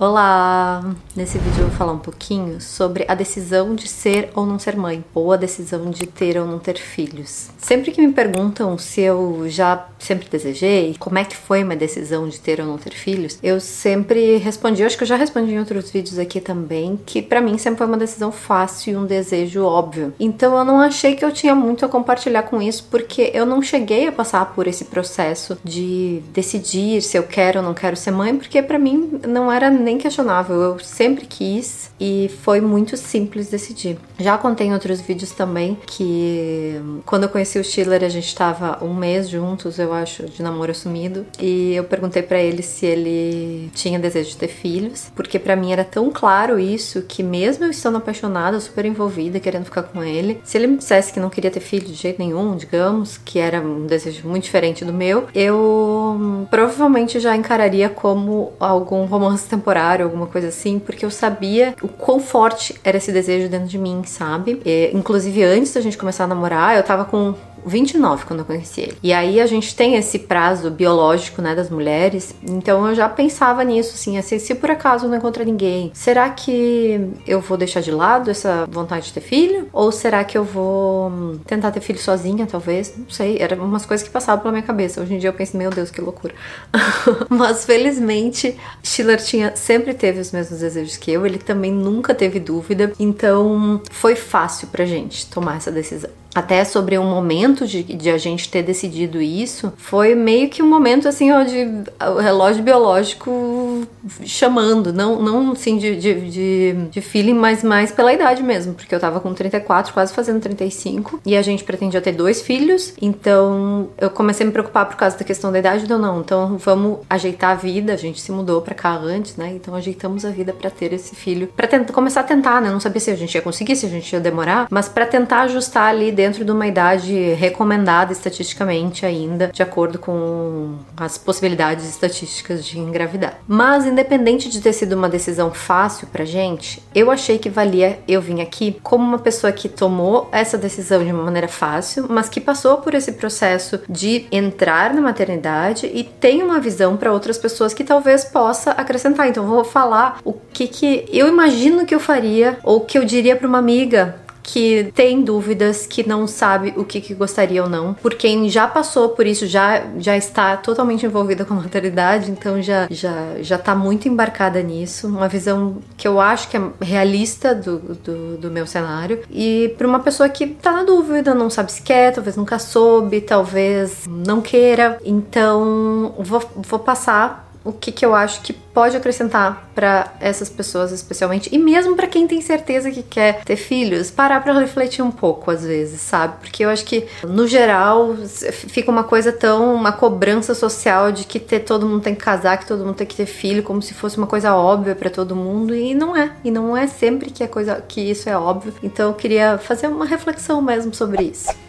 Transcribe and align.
Olá! 0.00 0.94
Nesse 1.16 1.38
vídeo 1.38 1.62
eu 1.62 1.66
vou 1.66 1.76
falar 1.76 1.90
um 1.90 1.98
pouquinho 1.98 2.60
sobre 2.60 3.04
a 3.08 3.16
decisão 3.16 3.74
de 3.74 3.88
ser 3.88 4.30
ou 4.32 4.46
não 4.46 4.56
ser 4.56 4.76
mãe, 4.76 5.04
ou 5.12 5.32
a 5.32 5.36
decisão 5.36 5.90
de 5.90 6.06
ter 6.06 6.38
ou 6.38 6.46
não 6.46 6.60
ter 6.60 6.78
filhos. 6.78 7.50
Sempre 7.58 7.90
que 7.90 8.00
me 8.00 8.12
perguntam 8.12 8.78
se 8.78 9.00
eu 9.00 9.46
já 9.48 9.88
sempre 9.98 10.28
desejei, 10.28 10.94
como 11.00 11.18
é 11.18 11.24
que 11.24 11.34
foi 11.34 11.64
minha 11.64 11.76
decisão 11.76 12.28
de 12.28 12.38
ter 12.38 12.60
ou 12.60 12.66
não 12.68 12.78
ter 12.78 12.92
filhos, 12.92 13.40
eu 13.42 13.58
sempre 13.58 14.36
respondi, 14.36 14.82
eu 14.82 14.86
acho 14.86 14.96
que 14.96 15.02
eu 15.02 15.08
já 15.08 15.16
respondi 15.16 15.52
em 15.52 15.58
outros 15.58 15.90
vídeos 15.90 16.16
aqui 16.16 16.40
também, 16.40 16.96
que 17.04 17.20
para 17.20 17.40
mim 17.40 17.58
sempre 17.58 17.78
foi 17.78 17.88
uma 17.88 17.96
decisão 17.96 18.30
fácil 18.30 18.92
e 18.92 18.96
um 18.96 19.04
desejo 19.04 19.64
óbvio. 19.64 20.14
Então 20.20 20.56
eu 20.56 20.64
não 20.64 20.78
achei 20.80 21.16
que 21.16 21.24
eu 21.24 21.32
tinha 21.32 21.56
muito 21.56 21.84
a 21.84 21.88
compartilhar 21.88 22.44
com 22.44 22.62
isso, 22.62 22.86
porque 22.88 23.32
eu 23.34 23.44
não 23.44 23.60
cheguei 23.60 24.06
a 24.06 24.12
passar 24.12 24.54
por 24.54 24.68
esse 24.68 24.84
processo 24.84 25.58
de 25.64 26.22
decidir 26.32 27.02
se 27.02 27.18
eu 27.18 27.24
quero 27.24 27.58
ou 27.58 27.64
não 27.64 27.74
quero 27.74 27.96
ser 27.96 28.12
mãe, 28.12 28.36
porque 28.36 28.62
para 28.62 28.78
mim 28.78 29.20
não 29.26 29.50
era 29.50 29.68
nem 29.68 29.87
questionável, 29.96 30.60
eu 30.60 30.78
sempre 30.80 31.24
quis 31.24 31.90
e 32.00 32.30
foi 32.42 32.60
muito 32.60 32.96
simples 32.96 33.48
decidir. 33.48 33.96
Já 34.18 34.36
contei 34.36 34.66
em 34.66 34.72
outros 34.72 35.00
vídeos 35.00 35.30
também 35.30 35.78
que 35.86 36.74
quando 37.06 37.22
eu 37.22 37.28
conheci 37.28 37.58
o 37.58 37.64
Schiller 37.64 38.04
a 38.04 38.08
gente 38.08 38.26
estava 38.26 38.84
um 38.84 38.92
mês 38.92 39.28
juntos, 39.28 39.78
eu 39.78 39.92
acho, 39.92 40.26
de 40.26 40.42
namoro 40.42 40.72
assumido, 40.72 41.24
e 41.40 41.74
eu 41.74 41.84
perguntei 41.84 42.22
para 42.22 42.38
ele 42.38 42.62
se 42.62 42.84
ele 42.84 43.70
tinha 43.74 43.98
desejo 43.98 44.30
de 44.30 44.36
ter 44.36 44.48
filhos, 44.48 45.10
porque 45.14 45.38
para 45.38 45.56
mim 45.56 45.72
era 45.72 45.84
tão 45.84 46.10
claro 46.10 46.58
isso 46.58 47.02
que 47.02 47.22
mesmo 47.22 47.64
eu 47.64 47.70
estando 47.70 47.96
apaixonada, 47.96 48.60
super 48.60 48.84
envolvida, 48.84 49.40
querendo 49.40 49.64
ficar 49.64 49.84
com 49.84 50.02
ele, 50.02 50.40
se 50.44 50.58
ele 50.58 50.66
me 50.66 50.76
dissesse 50.76 51.12
que 51.12 51.20
não 51.20 51.30
queria 51.30 51.50
ter 51.50 51.60
filho 51.60 51.86
de 51.86 51.94
jeito 51.94 52.18
nenhum, 52.18 52.56
digamos, 52.56 53.16
que 53.16 53.38
era 53.38 53.60
um 53.60 53.86
desejo 53.86 54.28
muito 54.28 54.44
diferente 54.44 54.84
do 54.84 54.92
meu, 54.92 55.28
eu 55.34 56.46
provavelmente 56.50 57.20
já 57.20 57.36
encararia 57.36 57.88
como 57.88 58.52
algum 58.58 59.04
romance 59.04 59.48
temporário 59.48 59.77
horário, 59.78 60.04
alguma 60.04 60.26
coisa 60.26 60.48
assim, 60.48 60.78
porque 60.78 61.04
eu 61.04 61.10
sabia 61.10 61.74
o 61.80 61.88
quão 61.88 62.18
forte 62.18 62.74
era 62.82 62.96
esse 62.96 63.12
desejo 63.12 63.48
dentro 63.48 63.68
de 63.68 63.78
mim, 63.78 64.02
sabe? 64.04 64.60
E, 64.64 64.90
inclusive, 64.92 65.42
antes 65.44 65.72
da 65.72 65.80
gente 65.80 65.96
começar 65.96 66.24
a 66.24 66.26
namorar, 66.26 66.76
eu 66.76 66.82
tava 66.82 67.04
com 67.04 67.34
29 67.64 68.24
quando 68.24 68.40
eu 68.40 68.44
conheci 68.44 68.80
ele. 68.82 68.98
E 69.02 69.12
aí 69.12 69.40
a 69.40 69.46
gente 69.46 69.74
tem 69.74 69.96
esse 69.96 70.18
prazo 70.18 70.70
biológico, 70.70 71.42
né, 71.42 71.54
das 71.54 71.70
mulheres. 71.70 72.34
Então 72.42 72.88
eu 72.88 72.94
já 72.94 73.08
pensava 73.08 73.62
nisso, 73.64 73.94
assim, 73.94 74.18
assim, 74.18 74.38
se 74.38 74.54
por 74.54 74.70
acaso 74.70 75.06
eu 75.06 75.10
não 75.10 75.18
encontrar 75.18 75.44
ninguém, 75.44 75.90
será 75.94 76.28
que 76.30 77.00
eu 77.26 77.40
vou 77.40 77.56
deixar 77.56 77.80
de 77.80 77.90
lado 77.90 78.30
essa 78.30 78.66
vontade 78.70 79.06
de 79.06 79.12
ter 79.12 79.20
filho? 79.20 79.68
Ou 79.72 79.90
será 79.92 80.24
que 80.24 80.36
eu 80.36 80.44
vou 80.44 81.08
hum, 81.08 81.38
tentar 81.46 81.70
ter 81.70 81.80
filho 81.80 81.98
sozinha, 81.98 82.46
talvez? 82.46 82.94
Não 82.96 83.10
sei. 83.10 83.38
Eram 83.38 83.64
umas 83.64 83.84
coisas 83.86 84.06
que 84.06 84.12
passavam 84.12 84.42
pela 84.42 84.52
minha 84.52 84.64
cabeça. 84.64 85.00
Hoje 85.00 85.14
em 85.14 85.18
dia 85.18 85.30
eu 85.30 85.34
penso, 85.34 85.56
meu 85.56 85.70
Deus, 85.70 85.90
que 85.90 86.00
loucura. 86.00 86.34
Mas 87.28 87.64
felizmente, 87.64 88.56
Schiller 88.82 89.22
tinha 89.22 89.54
sempre 89.56 89.94
teve 89.94 90.20
os 90.20 90.32
mesmos 90.32 90.60
desejos 90.60 90.96
que 90.96 91.10
eu. 91.10 91.26
Ele 91.26 91.38
também 91.38 91.72
nunca 91.72 92.14
teve 92.14 92.40
dúvida. 92.40 92.92
Então 92.98 93.80
foi 93.90 94.14
fácil 94.14 94.68
pra 94.68 94.84
gente 94.84 95.26
tomar 95.26 95.56
essa 95.56 95.70
decisão 95.70 96.10
até 96.34 96.64
sobre 96.64 96.98
um 96.98 97.04
momento 97.04 97.66
de, 97.66 97.82
de, 97.82 98.10
a 98.10 98.18
gente 98.18 98.48
ter 98.48 98.62
decidido 98.62 99.20
isso, 99.20 99.72
foi 99.76 100.14
meio 100.14 100.48
que 100.48 100.62
um 100.62 100.68
momento 100.68 101.08
assim, 101.08 101.32
ó, 101.32 101.42
de 101.42 101.66
o 102.00 102.18
relógio 102.18 102.62
biológico 102.62 103.86
chamando, 104.24 104.92
não, 104.92 105.20
não 105.20 105.52
assim 105.52 105.78
de, 105.78 105.96
de, 105.96 106.30
de, 106.30 106.72
de, 106.90 107.00
feeling, 107.00 107.34
mas 107.34 107.62
mais 107.64 107.90
pela 107.90 108.12
idade 108.12 108.42
mesmo, 108.42 108.74
porque 108.74 108.94
eu 108.94 109.00
tava 109.00 109.20
com 109.20 109.32
34, 109.32 109.92
quase 109.92 110.12
fazendo 110.12 110.40
35, 110.40 111.20
e 111.24 111.36
a 111.36 111.42
gente 111.42 111.64
pretendia 111.64 112.00
ter 112.00 112.12
dois 112.12 112.42
filhos, 112.42 112.92
então 113.00 113.88
eu 113.98 114.10
comecei 114.10 114.44
a 114.44 114.46
me 114.46 114.52
preocupar 114.52 114.86
por 114.86 114.96
causa 114.96 115.16
da 115.16 115.24
questão 115.24 115.50
da 115.50 115.58
idade 115.58 115.90
ou 115.90 115.98
não, 115.98 116.20
então 116.20 116.56
vamos 116.58 116.98
ajeitar 117.08 117.50
a 117.50 117.54
vida, 117.54 117.92
a 117.92 117.96
gente 117.96 118.20
se 118.20 118.30
mudou 118.30 118.60
para 118.60 118.74
cá 118.74 118.94
antes, 118.96 119.36
né, 119.36 119.52
então 119.54 119.74
ajeitamos 119.74 120.24
a 120.24 120.30
vida 120.30 120.52
para 120.52 120.70
ter 120.70 120.92
esse 120.92 121.16
filho, 121.16 121.48
para 121.56 121.66
tentar 121.66 121.92
começar 121.92 122.20
a 122.20 122.24
tentar, 122.24 122.60
né, 122.60 122.70
não 122.70 122.80
sabia 122.80 123.00
se 123.00 123.10
a 123.10 123.16
gente 123.16 123.34
ia 123.34 123.42
conseguir, 123.42 123.76
se 123.76 123.86
a 123.86 123.88
gente 123.88 124.12
ia 124.12 124.20
demorar, 124.20 124.66
mas 124.70 124.88
para 124.88 125.06
tentar 125.06 125.42
ajustar 125.42 125.88
ali 125.88 126.12
dentro 126.18 126.44
de 126.44 126.50
uma 126.50 126.66
idade 126.66 127.14
recomendada 127.34 128.10
estatisticamente 128.10 129.06
ainda, 129.06 129.52
de 129.54 129.62
acordo 129.62 130.00
com 130.00 130.74
as 130.96 131.16
possibilidades 131.16 131.88
estatísticas 131.88 132.64
de 132.64 132.76
engravidar. 132.76 133.38
Mas 133.46 133.86
independente 133.86 134.48
de 134.50 134.60
ter 134.60 134.72
sido 134.72 134.94
uma 134.94 135.08
decisão 135.08 135.52
fácil 135.52 136.08
pra 136.08 136.24
gente, 136.24 136.82
eu 136.92 137.08
achei 137.08 137.38
que 137.38 137.48
valia 137.48 138.00
eu 138.08 138.20
vir 138.20 138.40
aqui 138.40 138.80
como 138.82 139.04
uma 139.04 139.20
pessoa 139.20 139.52
que 139.52 139.68
tomou 139.68 140.28
essa 140.32 140.58
decisão 140.58 141.04
de 141.04 141.12
uma 141.12 141.22
maneira 141.22 141.46
fácil, 141.46 142.06
mas 142.08 142.28
que 142.28 142.40
passou 142.40 142.78
por 142.78 142.94
esse 142.94 143.12
processo 143.12 143.78
de 143.88 144.26
entrar 144.32 144.92
na 144.92 145.00
maternidade 145.00 145.88
e 145.94 146.02
tem 146.02 146.42
uma 146.42 146.58
visão 146.58 146.96
para 146.96 147.12
outras 147.12 147.38
pessoas 147.38 147.72
que 147.72 147.84
talvez 147.84 148.24
possa 148.24 148.72
acrescentar. 148.72 149.28
Então 149.28 149.46
vou 149.46 149.62
falar 149.62 150.18
o 150.24 150.32
que 150.32 150.66
que 150.66 151.04
eu 151.12 151.28
imagino 151.28 151.86
que 151.86 151.94
eu 151.94 152.00
faria 152.00 152.58
ou 152.64 152.80
que 152.80 152.98
eu 152.98 153.04
diria 153.04 153.36
para 153.36 153.46
uma 153.46 153.58
amiga 153.58 154.26
que 154.48 154.90
tem 154.94 155.20
dúvidas, 155.20 155.86
que 155.86 156.08
não 156.08 156.26
sabe 156.26 156.72
o 156.74 156.82
que, 156.82 157.02
que 157.02 157.12
gostaria 157.12 157.62
ou 157.62 157.68
não. 157.68 157.92
Por 157.92 158.14
quem 158.14 158.48
já 158.48 158.66
passou 158.66 159.10
por 159.10 159.26
isso, 159.26 159.46
já, 159.46 159.84
já 159.98 160.16
está 160.16 160.56
totalmente 160.56 161.04
envolvida 161.04 161.44
com 161.44 161.52
a 161.52 161.58
maternidade, 161.58 162.30
então 162.30 162.62
já, 162.62 162.88
já, 162.90 163.34
já 163.42 163.58
tá 163.58 163.74
muito 163.74 164.08
embarcada 164.08 164.62
nisso. 164.62 165.06
Uma 165.06 165.28
visão 165.28 165.76
que 165.98 166.08
eu 166.08 166.18
acho 166.18 166.48
que 166.48 166.56
é 166.56 166.62
realista 166.80 167.54
do, 167.54 167.78
do, 167.78 168.38
do 168.38 168.50
meu 168.50 168.66
cenário. 168.66 169.20
E 169.30 169.74
para 169.76 169.86
uma 169.86 170.00
pessoa 170.00 170.30
que 170.30 170.46
tá 170.46 170.72
na 170.72 170.82
dúvida, 170.82 171.34
não 171.34 171.50
sabe 171.50 171.70
se 171.70 171.82
quer, 171.82 172.14
talvez 172.14 172.34
nunca 172.34 172.58
soube, 172.58 173.20
talvez 173.20 174.06
não 174.08 174.40
queira. 174.40 174.98
Então, 175.04 176.14
vou, 176.18 176.42
vou 176.56 176.78
passar 176.78 177.47
o 177.68 177.72
que, 177.72 177.92
que 177.92 178.04
eu 178.04 178.14
acho 178.14 178.40
que 178.40 178.52
pode 178.52 178.96
acrescentar 178.96 179.68
para 179.74 180.14
essas 180.20 180.48
pessoas 180.48 180.90
especialmente 180.90 181.50
e 181.52 181.58
mesmo 181.58 181.94
para 181.94 182.06
quem 182.06 182.26
tem 182.26 182.40
certeza 182.40 182.90
que 182.90 183.02
quer 183.02 183.44
ter 183.44 183.56
filhos, 183.56 184.10
parar 184.10 184.40
para 184.42 184.58
refletir 184.58 185.02
um 185.02 185.10
pouco 185.10 185.50
às 185.50 185.64
vezes, 185.64 186.00
sabe? 186.00 186.36
Porque 186.40 186.64
eu 186.64 186.70
acho 186.70 186.84
que 186.86 187.06
no 187.28 187.46
geral 187.46 188.14
fica 188.52 188.90
uma 188.90 189.04
coisa 189.04 189.30
tão 189.30 189.74
uma 189.74 189.92
cobrança 189.92 190.54
social 190.54 191.12
de 191.12 191.24
que 191.24 191.38
ter 191.38 191.60
todo 191.60 191.86
mundo 191.86 192.02
tem 192.02 192.14
que 192.14 192.24
casar, 192.24 192.56
que 192.56 192.66
todo 192.66 192.84
mundo 192.84 192.96
tem 192.96 193.06
que 193.06 193.16
ter 193.16 193.26
filho, 193.26 193.62
como 193.62 193.82
se 193.82 193.92
fosse 193.92 194.16
uma 194.16 194.26
coisa 194.26 194.54
óbvia 194.54 194.94
para 194.94 195.10
todo 195.10 195.36
mundo 195.36 195.74
e 195.74 195.94
não 195.94 196.16
é. 196.16 196.32
E 196.42 196.50
não 196.50 196.74
é 196.74 196.86
sempre 196.86 197.30
que 197.30 197.44
é 197.44 197.46
coisa 197.46 197.82
que 197.86 198.00
isso 198.00 198.30
é 198.30 198.38
óbvio. 198.38 198.72
Então 198.82 199.08
eu 199.08 199.14
queria 199.14 199.58
fazer 199.58 199.88
uma 199.88 200.06
reflexão 200.06 200.62
mesmo 200.62 200.94
sobre 200.94 201.24
isso. 201.24 201.67